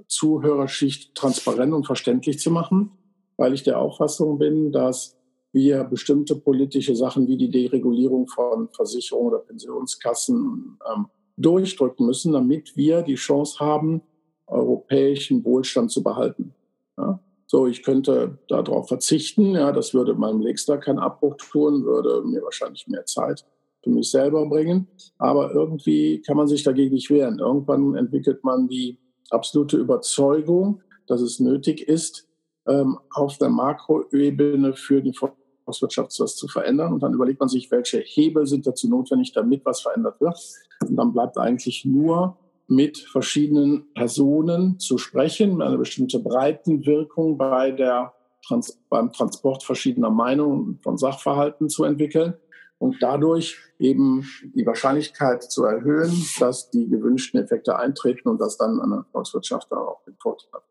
Zuhörerschicht 0.08 1.14
transparent 1.16 1.74
und 1.74 1.86
verständlich 1.86 2.40
zu 2.40 2.52
machen, 2.52 2.92
weil 3.38 3.54
ich 3.54 3.64
der 3.64 3.80
Auffassung 3.80 4.38
bin, 4.40 4.72
dass 4.72 5.18
wir 5.52 5.84
bestimmte 5.84 6.36
politische 6.36 6.96
Sachen 6.96 7.28
wie 7.28 7.38
die 7.38 7.50
Deregulierung 7.50 8.28
von 8.28 8.70
Versicherungen 8.70 9.34
oder 9.34 9.40
Pensionskassen 9.40 10.80
ähm, 10.94 11.08
durchdrücken 11.38 12.06
müssen, 12.06 12.34
damit 12.34 12.76
wir 12.76 13.02
die 13.02 13.16
Chance 13.16 13.60
haben, 13.60 14.02
europäischen 14.48 15.44
Wohlstand 15.46 15.92
zu 15.92 16.04
behalten. 16.04 16.54
Ja? 16.98 17.20
So, 17.48 17.68
ich 17.68 17.84
könnte 17.84 18.40
darauf 18.48 18.88
verzichten, 18.88 19.52
ja, 19.52 19.72
das 19.72 19.94
würde 19.94 20.16
meinem 20.16 20.42
Legstar 20.42 20.80
keinen 20.80 21.00
Abbruch 21.00 21.36
tun, 21.38 21.86
würde 21.86 22.24
mir 22.28 22.42
wahrscheinlich 22.42 22.88
mehr 22.88 23.06
Zeit 23.06 23.46
für 23.84 23.92
mich 23.92 24.10
selber 24.10 24.48
bringen. 24.48 24.88
Aber 25.18 25.54
irgendwie 25.54 26.22
kann 26.22 26.38
man 26.38 26.48
sich 26.48 26.64
dagegen 26.64 26.96
nicht 26.96 27.12
wehren. 27.12 27.40
Irgendwann 27.40 27.96
entwickelt 27.96 28.44
man 28.44 28.68
die 28.68 28.98
absolute 29.30 29.78
Überzeugung, 29.78 30.82
dass 31.06 31.22
es 31.22 31.40
nötig 31.40 31.88
ist, 31.88 32.28
ähm, 32.68 32.98
auf 33.12 33.38
der 33.38 33.50
Makroebene 33.50 34.74
für 34.74 35.02
die 35.02 35.14
Volkswirtschaft 35.14 36.20
was 36.20 36.36
zu 36.36 36.48
verändern. 36.48 36.94
Und 36.94 37.04
dann 37.04 37.14
überlegt 37.14 37.40
man 37.40 37.50
sich, 37.50 37.70
welche 37.72 38.00
Hebel 38.00 38.48
sind 38.48 38.66
dazu 38.66 38.90
notwendig, 38.90 39.34
damit 39.34 39.66
was 39.66 39.82
verändert 39.82 40.20
wird. 40.22 40.40
Und 40.88 40.96
dann 40.96 41.14
bleibt 41.14 41.38
eigentlich 41.38 41.86
nur 41.86 42.38
mit 42.68 42.98
verschiedenen 42.98 43.94
Personen 43.94 44.80
zu 44.80 44.98
sprechen, 44.98 45.62
eine 45.62 45.78
bestimmte 45.78 46.20
Breitenwirkung 46.20 47.38
bei 47.38 47.72
der 47.72 48.14
Trans 48.46 48.80
beim 48.90 49.12
Transport 49.12 49.64
verschiedener 49.64 50.10
Meinungen 50.10 50.80
von 50.84 50.98
Sachverhalten 50.98 51.70
zu 51.70 51.84
entwickeln 51.84 52.34
und 52.78 52.98
dadurch 53.02 53.58
eben 53.80 54.28
die 54.54 54.66
Wahrscheinlichkeit 54.66 55.44
zu 55.44 55.64
erhöhen, 55.64 56.12
dass 56.40 56.70
die 56.70 56.90
gewünschten 56.90 57.42
Effekte 57.42 57.78
eintreten 57.80 58.28
und 58.28 58.42
dass 58.42 58.58
dann 58.58 58.82
eine 58.82 59.06
Volkswirtschaft 59.12 59.72
da 59.72 59.78
auch 59.78 60.04
den 60.04 60.16
Vorteil 60.20 60.50
hat. 60.54 60.64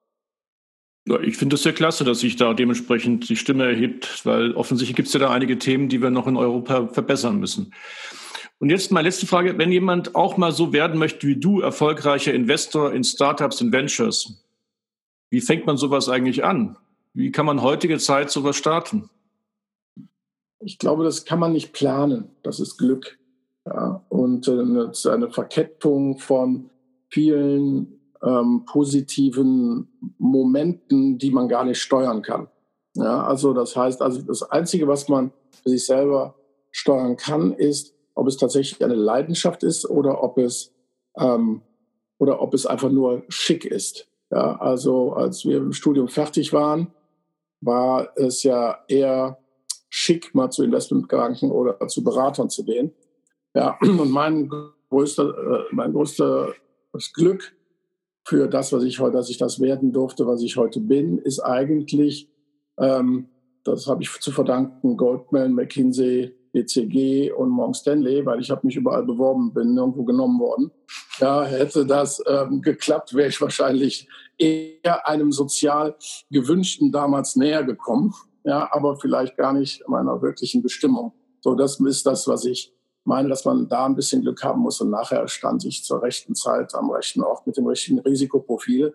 Ja, 1.08 1.18
ich 1.20 1.36
finde 1.36 1.56
es 1.56 1.62
sehr 1.62 1.72
klasse, 1.72 2.04
dass 2.04 2.20
sich 2.20 2.36
da 2.36 2.54
dementsprechend 2.54 3.28
die 3.28 3.36
Stimme 3.36 3.64
erhebt, 3.64 4.24
weil 4.24 4.52
offensichtlich 4.52 4.94
gibt 4.94 5.08
es 5.08 5.14
ja 5.14 5.20
da 5.20 5.30
einige 5.30 5.58
Themen, 5.58 5.88
die 5.88 6.00
wir 6.00 6.10
noch 6.10 6.28
in 6.28 6.36
Europa 6.36 6.86
verbessern 6.88 7.40
müssen. 7.40 7.72
Und 8.62 8.70
jetzt 8.70 8.92
mal 8.92 9.00
letzte 9.00 9.26
Frage. 9.26 9.58
Wenn 9.58 9.72
jemand 9.72 10.14
auch 10.14 10.36
mal 10.36 10.52
so 10.52 10.72
werden 10.72 10.96
möchte 10.96 11.26
wie 11.26 11.34
du, 11.34 11.60
erfolgreicher 11.60 12.32
Investor 12.32 12.92
in 12.92 13.02
Startups 13.02 13.60
und 13.60 13.72
Ventures, 13.72 14.40
wie 15.30 15.40
fängt 15.40 15.66
man 15.66 15.76
sowas 15.76 16.08
eigentlich 16.08 16.44
an? 16.44 16.76
Wie 17.12 17.32
kann 17.32 17.44
man 17.44 17.60
heutige 17.60 17.98
Zeit 17.98 18.30
sowas 18.30 18.54
starten? 18.54 19.10
Ich 20.60 20.78
glaube, 20.78 21.02
das 21.02 21.24
kann 21.24 21.40
man 21.40 21.50
nicht 21.50 21.72
planen. 21.72 22.28
Das 22.44 22.60
ist 22.60 22.78
Glück. 22.78 23.18
Ja, 23.66 24.04
und 24.08 24.46
äh, 24.46 25.10
eine 25.10 25.28
Verkettung 25.32 26.18
von 26.18 26.70
vielen 27.08 27.98
ähm, 28.22 28.62
positiven 28.64 29.88
Momenten, 30.18 31.18
die 31.18 31.32
man 31.32 31.48
gar 31.48 31.64
nicht 31.64 31.82
steuern 31.82 32.22
kann. 32.22 32.46
Ja, 32.94 33.24
also 33.24 33.54
das 33.54 33.74
heißt, 33.74 34.00
also 34.00 34.22
das 34.22 34.44
Einzige, 34.44 34.86
was 34.86 35.08
man 35.08 35.32
für 35.64 35.70
sich 35.70 35.84
selber 35.84 36.36
steuern 36.70 37.16
kann, 37.16 37.54
ist, 37.54 37.96
ob 38.14 38.26
es 38.26 38.36
tatsächlich 38.36 38.84
eine 38.84 38.94
Leidenschaft 38.94 39.62
ist 39.62 39.88
oder 39.88 40.22
ob 40.22 40.38
es 40.38 40.72
ähm, 41.16 41.62
oder 42.18 42.40
ob 42.40 42.54
es 42.54 42.66
einfach 42.66 42.90
nur 42.90 43.24
schick 43.28 43.64
ist. 43.64 44.08
Ja, 44.30 44.56
also 44.60 45.12
als 45.12 45.44
wir 45.44 45.58
im 45.58 45.72
Studium 45.72 46.08
fertig 46.08 46.52
waren, 46.52 46.92
war 47.60 48.16
es 48.16 48.42
ja 48.42 48.78
eher 48.88 49.38
schick, 49.88 50.34
mal 50.34 50.50
zu 50.50 50.64
Investmentbanken 50.64 51.50
oder 51.50 51.86
zu 51.88 52.02
Beratern 52.02 52.48
zu 52.48 52.64
gehen. 52.64 52.92
Ja, 53.54 53.78
und 53.82 54.10
mein 54.10 54.50
größter, 54.88 55.28
äh, 55.28 55.64
mein 55.72 55.92
größtes 55.92 57.12
Glück 57.12 57.52
für 58.24 58.48
das, 58.48 58.72
was 58.72 58.84
ich 58.84 59.00
heute, 59.00 59.16
dass 59.16 59.30
ich 59.30 59.38
das 59.38 59.60
werden 59.60 59.92
durfte, 59.92 60.26
was 60.26 60.42
ich 60.42 60.56
heute 60.56 60.80
bin, 60.80 61.18
ist 61.18 61.40
eigentlich, 61.40 62.30
ähm, 62.78 63.28
das 63.64 63.86
habe 63.86 64.02
ich 64.02 64.10
zu 64.20 64.30
verdanken, 64.30 64.96
Goldman, 64.96 65.54
McKinsey, 65.54 66.34
BCG 66.52 67.32
und 67.32 67.48
Morgan 67.48 67.74
Stanley, 67.74 68.24
weil 68.24 68.40
ich 68.40 68.50
habe 68.50 68.66
mich 68.66 68.76
überall 68.76 69.04
beworben, 69.04 69.52
bin 69.52 69.74
nirgendwo 69.74 70.04
genommen 70.04 70.38
worden. 70.38 70.70
Ja, 71.18 71.44
hätte 71.44 71.86
das 71.86 72.22
ähm, 72.26 72.60
geklappt, 72.60 73.14
wäre 73.14 73.28
ich 73.28 73.40
wahrscheinlich 73.40 74.08
eher 74.38 75.06
einem 75.08 75.32
sozial 75.32 75.96
gewünschten 76.30 76.92
damals 76.92 77.36
näher 77.36 77.64
gekommen. 77.64 78.14
Ja, 78.44 78.68
aber 78.72 78.96
vielleicht 78.96 79.36
gar 79.36 79.52
nicht 79.52 79.86
meiner 79.88 80.20
wirklichen 80.20 80.62
Bestimmung. 80.62 81.12
So, 81.40 81.54
das 81.54 81.80
ist 81.80 82.06
das, 82.06 82.26
was 82.28 82.44
ich 82.44 82.74
meine, 83.04 83.28
dass 83.28 83.44
man 83.44 83.68
da 83.68 83.86
ein 83.86 83.94
bisschen 83.94 84.22
Glück 84.22 84.42
haben 84.44 84.60
muss. 84.60 84.80
Und 84.80 84.90
nachher 84.90 85.26
stand 85.28 85.64
ich 85.64 85.84
zur 85.84 86.02
rechten 86.02 86.34
Zeit 86.34 86.74
am 86.74 86.90
rechten 86.90 87.22
Ort 87.22 87.46
mit 87.46 87.56
dem 87.56 87.66
richtigen 87.66 87.98
Risikoprofil 88.00 88.94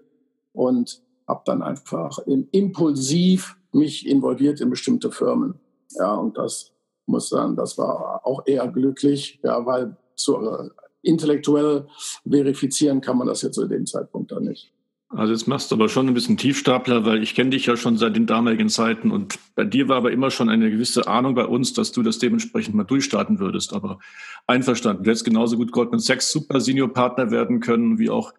und 0.53 1.01
habe 1.27 1.41
dann 1.45 1.61
einfach 1.61 2.19
impulsiv 2.51 3.57
mich 3.73 4.07
involviert 4.07 4.61
in 4.61 4.69
bestimmte 4.69 5.11
Firmen. 5.11 5.59
Ja, 5.91 6.15
und 6.15 6.37
das 6.37 6.73
muss 7.07 7.29
sagen, 7.29 7.55
das 7.55 7.77
war 7.77 8.25
auch 8.25 8.43
eher 8.45 8.67
glücklich, 8.67 9.39
ja, 9.43 9.65
weil 9.65 9.97
zur, 10.15 10.71
intellektuell 11.01 11.87
verifizieren 12.29 13.01
kann 13.01 13.17
man 13.17 13.27
das 13.27 13.41
jetzt 13.41 13.55
zu 13.55 13.67
dem 13.67 13.85
Zeitpunkt 13.85 14.31
dann 14.31 14.43
nicht. 14.43 14.71
Also 15.09 15.31
jetzt 15.31 15.47
machst 15.47 15.71
du 15.71 15.75
aber 15.75 15.87
schon 15.87 16.07
ein 16.09 16.13
bisschen 16.13 16.35
Tiefstapler, 16.35 17.05
weil 17.05 17.23
ich 17.23 17.33
kenne 17.33 17.51
dich 17.51 17.65
ja 17.65 17.77
schon 17.77 17.97
seit 17.97 18.17
den 18.17 18.25
damaligen 18.25 18.67
Zeiten 18.67 19.09
und 19.09 19.39
bei 19.55 19.63
dir 19.63 19.87
war 19.87 19.97
aber 19.97 20.11
immer 20.11 20.31
schon 20.31 20.49
eine 20.49 20.69
gewisse 20.69 21.07
Ahnung 21.07 21.33
bei 21.33 21.45
uns, 21.45 21.71
dass 21.71 21.93
du 21.93 22.03
das 22.03 22.19
dementsprechend 22.19 22.75
mal 22.75 22.83
durchstarten 22.83 23.39
würdest. 23.39 23.71
Aber 23.71 23.99
einverstanden, 24.47 25.03
du 25.03 25.09
hättest 25.09 25.23
genauso 25.23 25.55
gut 25.55 25.71
Goldman 25.71 26.01
Sachs 26.01 26.29
Super 26.29 26.59
Senior 26.59 26.91
Partner 26.91 27.31
werden 27.31 27.61
können 27.61 27.99
wie 27.99 28.09
auch 28.09 28.33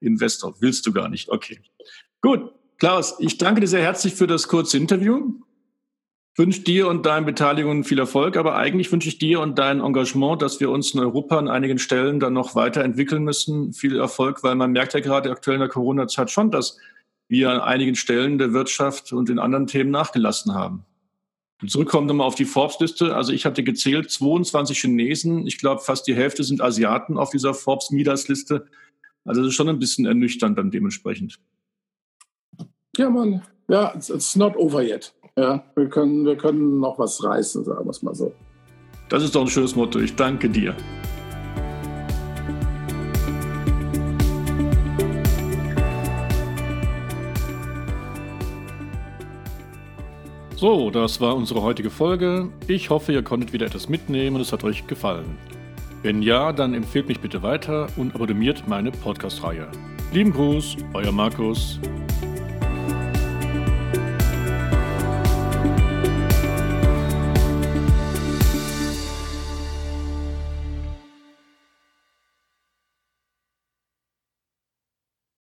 Investor. 0.00 0.54
Willst 0.60 0.86
du 0.86 0.92
gar 0.92 1.10
nicht. 1.10 1.28
Okay. 1.28 1.60
Gut. 2.22 2.52
Klaus, 2.78 3.16
ich 3.18 3.38
danke 3.38 3.60
dir 3.60 3.68
sehr 3.68 3.82
herzlich 3.82 4.14
für 4.14 4.26
das 4.26 4.48
kurze 4.48 4.78
Interview 4.78 5.34
wünsche 6.36 6.62
dir 6.62 6.88
und 6.88 7.06
deinen 7.06 7.26
Beteiligungen 7.26 7.84
viel 7.84 7.98
Erfolg, 7.98 8.36
aber 8.36 8.56
eigentlich 8.56 8.90
wünsche 8.90 9.08
ich 9.08 9.18
dir 9.18 9.40
und 9.40 9.58
dein 9.58 9.80
Engagement, 9.80 10.42
dass 10.42 10.60
wir 10.60 10.70
uns 10.70 10.92
in 10.92 11.00
Europa 11.00 11.38
an 11.38 11.48
einigen 11.48 11.78
Stellen 11.78 12.18
dann 12.18 12.32
noch 12.32 12.54
weiterentwickeln 12.54 13.22
müssen, 13.22 13.72
viel 13.72 13.96
Erfolg, 13.96 14.42
weil 14.42 14.56
man 14.56 14.72
merkt 14.72 14.94
ja 14.94 15.00
gerade 15.00 15.30
aktuell 15.30 15.56
in 15.56 15.60
der 15.60 15.68
Corona-Zeit 15.68 16.30
schon, 16.30 16.50
dass 16.50 16.78
wir 17.28 17.50
an 17.50 17.60
einigen 17.60 17.94
Stellen 17.94 18.38
der 18.38 18.52
Wirtschaft 18.52 19.12
und 19.12 19.30
in 19.30 19.38
anderen 19.38 19.66
Themen 19.66 19.90
nachgelassen 19.90 20.54
haben. 20.54 20.84
Und 21.62 21.70
zurückkommen 21.70 22.06
nochmal 22.06 22.26
auf 22.26 22.34
die 22.34 22.44
Forbes-Liste. 22.44 23.14
Also 23.14 23.32
ich 23.32 23.46
hatte 23.46 23.62
gezählt 23.62 24.10
22 24.10 24.78
Chinesen. 24.78 25.46
Ich 25.46 25.58
glaube, 25.58 25.80
fast 25.80 26.06
die 26.06 26.14
Hälfte 26.14 26.44
sind 26.44 26.60
Asiaten 26.60 27.16
auf 27.16 27.30
dieser 27.30 27.54
Forbes-Midas-Liste. 27.54 28.66
Also 29.24 29.40
das 29.40 29.48
ist 29.48 29.54
schon 29.54 29.68
ein 29.68 29.78
bisschen 29.78 30.04
ernüchternd 30.04 30.58
dann 30.58 30.70
dementsprechend. 30.70 31.38
Ja, 32.98 33.08
man, 33.08 33.42
ja, 33.68 33.94
it's, 33.94 34.10
it's 34.10 34.36
not 34.36 34.56
over 34.56 34.82
yet. 34.82 35.14
Ja, 35.36 35.64
wir 35.74 35.88
können, 35.88 36.24
wir 36.24 36.36
können 36.36 36.78
noch 36.78 36.96
was 36.98 37.22
reißen, 37.24 37.64
sagen 37.64 37.84
wir 37.84 37.90
es 37.90 38.02
mal 38.02 38.14
so. 38.14 38.32
Das 39.08 39.22
ist 39.22 39.34
doch 39.34 39.40
ein 39.40 39.48
schönes 39.48 39.74
Motto. 39.74 39.98
Ich 39.98 40.14
danke 40.14 40.48
dir. 40.48 40.76
So, 50.54 50.90
das 50.90 51.20
war 51.20 51.34
unsere 51.36 51.62
heutige 51.62 51.90
Folge. 51.90 52.48
Ich 52.68 52.88
hoffe, 52.90 53.12
ihr 53.12 53.22
konntet 53.22 53.52
wieder 53.52 53.66
etwas 53.66 53.88
mitnehmen 53.88 54.36
und 54.36 54.42
es 54.42 54.52
hat 54.52 54.62
euch 54.62 54.86
gefallen. 54.86 55.36
Wenn 56.02 56.22
ja, 56.22 56.52
dann 56.52 56.74
empfehlt 56.74 57.08
mich 57.08 57.18
bitte 57.18 57.42
weiter 57.42 57.88
und 57.96 58.14
abonniert 58.14 58.68
meine 58.68 58.92
Podcast-Reihe. 58.92 59.66
Lieben 60.12 60.32
Gruß, 60.32 60.76
euer 60.94 61.12
Markus. 61.12 61.80